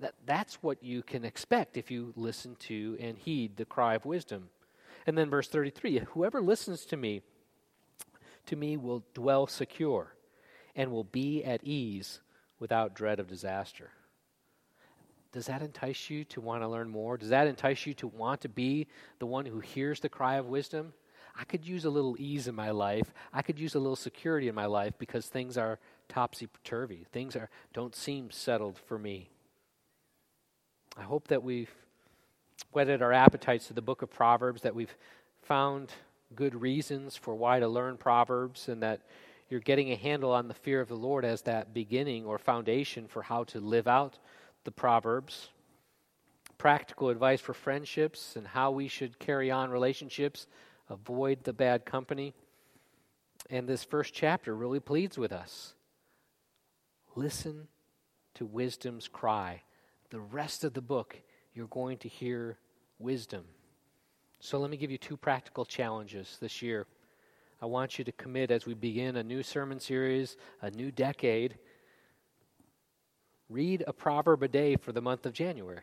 That, 0.00 0.14
that's 0.24 0.62
what 0.62 0.82
you 0.82 1.02
can 1.02 1.24
expect 1.24 1.76
if 1.76 1.90
you 1.90 2.12
listen 2.16 2.56
to 2.60 2.96
and 2.98 3.16
heed 3.18 3.56
the 3.56 3.66
cry 3.66 3.94
of 3.94 4.04
wisdom. 4.04 4.48
And 5.10 5.18
then 5.18 5.28
verse 5.28 5.48
33 5.48 6.02
Whoever 6.10 6.40
listens 6.40 6.84
to 6.84 6.96
me, 6.96 7.22
to 8.46 8.54
me 8.54 8.76
will 8.76 9.02
dwell 9.12 9.48
secure 9.48 10.14
and 10.76 10.92
will 10.92 11.02
be 11.02 11.42
at 11.42 11.64
ease 11.64 12.20
without 12.60 12.94
dread 12.94 13.18
of 13.18 13.26
disaster. 13.26 13.90
Does 15.32 15.46
that 15.46 15.62
entice 15.62 16.10
you 16.10 16.22
to 16.26 16.40
want 16.40 16.62
to 16.62 16.68
learn 16.68 16.88
more? 16.88 17.16
Does 17.16 17.30
that 17.30 17.48
entice 17.48 17.86
you 17.86 17.94
to 17.94 18.06
want 18.06 18.42
to 18.42 18.48
be 18.48 18.86
the 19.18 19.26
one 19.26 19.46
who 19.46 19.58
hears 19.58 19.98
the 19.98 20.08
cry 20.08 20.36
of 20.36 20.46
wisdom? 20.46 20.92
I 21.36 21.42
could 21.42 21.66
use 21.66 21.84
a 21.84 21.90
little 21.90 22.14
ease 22.16 22.46
in 22.46 22.54
my 22.54 22.70
life. 22.70 23.12
I 23.32 23.42
could 23.42 23.58
use 23.58 23.74
a 23.74 23.80
little 23.80 23.96
security 23.96 24.46
in 24.46 24.54
my 24.54 24.66
life 24.66 24.94
because 24.96 25.26
things 25.26 25.58
are 25.58 25.80
topsy 26.08 26.48
turvy. 26.62 27.04
Things 27.10 27.34
are, 27.34 27.50
don't 27.72 27.96
seem 27.96 28.30
settled 28.30 28.78
for 28.78 28.96
me. 28.96 29.30
I 30.96 31.02
hope 31.02 31.26
that 31.26 31.42
we've 31.42 31.74
whetted 32.72 33.02
our 33.02 33.12
appetites 33.12 33.66
to 33.68 33.72
the 33.72 33.82
book 33.82 34.02
of 34.02 34.10
Proverbs, 34.10 34.62
that 34.62 34.74
we've 34.74 34.96
found 35.42 35.92
good 36.34 36.54
reasons 36.54 37.16
for 37.16 37.34
why 37.34 37.60
to 37.60 37.68
learn 37.68 37.96
Proverbs, 37.96 38.68
and 38.68 38.82
that 38.82 39.00
you're 39.48 39.60
getting 39.60 39.90
a 39.90 39.96
handle 39.96 40.32
on 40.32 40.48
the 40.48 40.54
fear 40.54 40.80
of 40.80 40.88
the 40.88 40.94
Lord 40.94 41.24
as 41.24 41.42
that 41.42 41.74
beginning 41.74 42.24
or 42.24 42.38
foundation 42.38 43.08
for 43.08 43.22
how 43.22 43.44
to 43.44 43.60
live 43.60 43.88
out 43.88 44.18
the 44.64 44.70
Proverbs. 44.70 45.48
Practical 46.56 47.08
advice 47.08 47.40
for 47.40 47.54
friendships 47.54 48.36
and 48.36 48.46
how 48.46 48.70
we 48.70 48.86
should 48.86 49.18
carry 49.18 49.50
on 49.50 49.70
relationships, 49.70 50.46
avoid 50.88 51.42
the 51.42 51.52
bad 51.52 51.84
company. 51.84 52.32
And 53.48 53.68
this 53.68 53.82
first 53.82 54.14
chapter 54.14 54.54
really 54.54 54.80
pleads 54.80 55.18
with 55.18 55.32
us 55.32 55.74
Listen 57.16 57.66
to 58.34 58.46
wisdom's 58.46 59.08
cry. 59.08 59.62
The 60.10 60.20
rest 60.20 60.64
of 60.64 60.74
the 60.74 60.80
book, 60.80 61.20
you're 61.54 61.66
going 61.68 61.98
to 61.98 62.08
hear 62.08 62.58
wisdom. 62.98 63.44
So 64.40 64.58
let 64.58 64.70
me 64.70 64.76
give 64.76 64.90
you 64.90 64.98
two 64.98 65.16
practical 65.16 65.64
challenges 65.64 66.38
this 66.40 66.62
year. 66.62 66.86
I 67.62 67.66
want 67.66 67.98
you 67.98 68.04
to 68.04 68.12
commit 68.12 68.50
as 68.50 68.64
we 68.64 68.74
begin 68.74 69.16
a 69.16 69.22
new 69.22 69.42
sermon 69.42 69.80
series, 69.80 70.36
a 70.62 70.70
new 70.70 70.90
decade. 70.90 71.58
Read 73.50 73.84
a 73.86 73.92
proverb 73.92 74.42
a 74.42 74.48
day 74.48 74.76
for 74.76 74.92
the 74.92 75.02
month 75.02 75.26
of 75.26 75.34
January. 75.34 75.82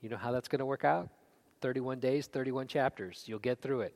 You 0.00 0.08
know 0.08 0.16
how 0.16 0.30
that's 0.30 0.46
going 0.46 0.60
to 0.60 0.66
work 0.66 0.84
out? 0.84 1.08
31 1.60 1.98
days, 1.98 2.26
31 2.26 2.68
chapters. 2.68 3.24
You'll 3.26 3.40
get 3.40 3.60
through 3.60 3.80
it. 3.80 3.94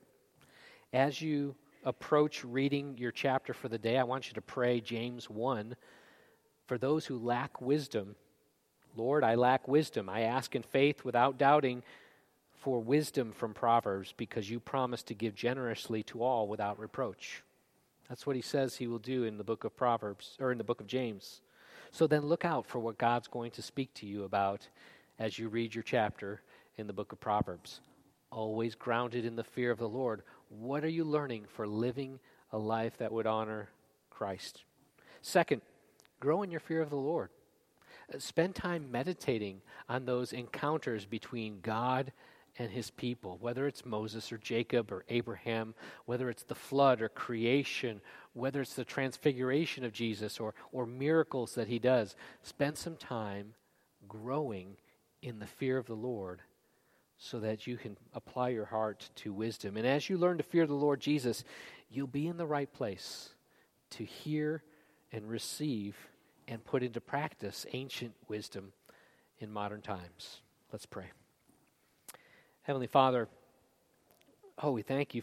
As 0.92 1.22
you 1.22 1.54
approach 1.84 2.44
reading 2.44 2.96
your 2.98 3.12
chapter 3.12 3.54
for 3.54 3.68
the 3.68 3.78
day, 3.78 3.98
I 3.98 4.04
want 4.04 4.28
you 4.28 4.34
to 4.34 4.40
pray 4.40 4.80
James 4.80 5.30
1 5.30 5.76
for 6.66 6.78
those 6.78 7.06
who 7.06 7.18
lack 7.18 7.60
wisdom. 7.60 8.16
Lord, 8.96 9.24
I 9.24 9.34
lack 9.34 9.66
wisdom. 9.68 10.08
I 10.08 10.22
ask 10.22 10.54
in 10.54 10.62
faith 10.62 11.04
without 11.04 11.38
doubting 11.38 11.82
for 12.54 12.80
wisdom 12.80 13.32
from 13.32 13.54
Proverbs 13.54 14.14
because 14.16 14.50
you 14.50 14.60
promise 14.60 15.02
to 15.04 15.14
give 15.14 15.34
generously 15.34 16.02
to 16.04 16.22
all 16.22 16.46
without 16.46 16.78
reproach. 16.78 17.42
That's 18.08 18.26
what 18.26 18.36
he 18.36 18.42
says 18.42 18.76
he 18.76 18.86
will 18.86 18.98
do 18.98 19.24
in 19.24 19.38
the 19.38 19.44
book 19.44 19.64
of 19.64 19.76
Proverbs, 19.76 20.36
or 20.40 20.52
in 20.52 20.58
the 20.58 20.64
book 20.64 20.80
of 20.80 20.86
James. 20.86 21.40
So 21.90 22.06
then 22.06 22.26
look 22.26 22.44
out 22.44 22.66
for 22.66 22.78
what 22.78 22.98
God's 22.98 23.28
going 23.28 23.50
to 23.52 23.62
speak 23.62 23.92
to 23.94 24.06
you 24.06 24.24
about 24.24 24.68
as 25.18 25.38
you 25.38 25.48
read 25.48 25.74
your 25.74 25.82
chapter 25.82 26.42
in 26.76 26.86
the 26.86 26.92
book 26.92 27.12
of 27.12 27.20
Proverbs. 27.20 27.80
Always 28.30 28.74
grounded 28.74 29.24
in 29.24 29.36
the 29.36 29.44
fear 29.44 29.70
of 29.70 29.78
the 29.78 29.88
Lord. 29.88 30.22
What 30.48 30.84
are 30.84 30.88
you 30.88 31.04
learning 31.04 31.46
for 31.48 31.66
living 31.66 32.18
a 32.50 32.58
life 32.58 32.96
that 32.98 33.12
would 33.12 33.26
honor 33.26 33.68
Christ? 34.10 34.64
Second, 35.22 35.62
Grow 36.22 36.44
in 36.44 36.52
your 36.52 36.60
fear 36.60 36.80
of 36.80 36.88
the 36.88 36.94
Lord. 36.94 37.30
Spend 38.18 38.54
time 38.54 38.90
meditating 38.90 39.62
on 39.88 40.04
those 40.04 40.32
encounters 40.32 41.04
between 41.04 41.60
God 41.60 42.12
and 42.58 42.70
his 42.70 42.90
people, 42.90 43.38
whether 43.40 43.66
it's 43.66 43.86
Moses 43.86 44.30
or 44.30 44.38
Jacob 44.38 44.92
or 44.92 45.04
Abraham, 45.08 45.74
whether 46.04 46.28
it's 46.28 46.42
the 46.42 46.54
flood 46.54 47.00
or 47.00 47.08
creation, 47.08 48.00
whether 48.34 48.60
it's 48.60 48.74
the 48.74 48.84
transfiguration 48.84 49.84
of 49.84 49.92
Jesus 49.92 50.38
or, 50.38 50.54
or 50.70 50.84
miracles 50.84 51.54
that 51.54 51.68
he 51.68 51.78
does. 51.78 52.14
Spend 52.42 52.76
some 52.76 52.96
time 52.96 53.54
growing 54.06 54.76
in 55.22 55.38
the 55.38 55.46
fear 55.46 55.78
of 55.78 55.86
the 55.86 55.94
Lord 55.94 56.42
so 57.16 57.38
that 57.40 57.66
you 57.66 57.76
can 57.76 57.96
apply 58.14 58.50
your 58.50 58.64
heart 58.64 59.08
to 59.14 59.32
wisdom. 59.32 59.76
And 59.76 59.86
as 59.86 60.10
you 60.10 60.18
learn 60.18 60.38
to 60.38 60.42
fear 60.42 60.66
the 60.66 60.74
Lord 60.74 61.00
Jesus, 61.00 61.44
you'll 61.88 62.06
be 62.06 62.26
in 62.26 62.36
the 62.36 62.46
right 62.46 62.70
place 62.72 63.30
to 63.90 64.04
hear 64.04 64.62
and 65.12 65.28
receive 65.28 65.96
and 66.48 66.64
put 66.64 66.82
into 66.82 67.00
practice 67.00 67.66
ancient 67.72 68.14
wisdom 68.28 68.72
in 69.38 69.50
modern 69.50 69.82
times. 69.82 70.40
Let's 70.72 70.86
pray. 70.86 71.10
Heavenly 72.62 72.86
Father, 72.86 73.28
oh, 74.62 74.70
we 74.70 74.82
thank 74.82 75.14
you 75.14 75.20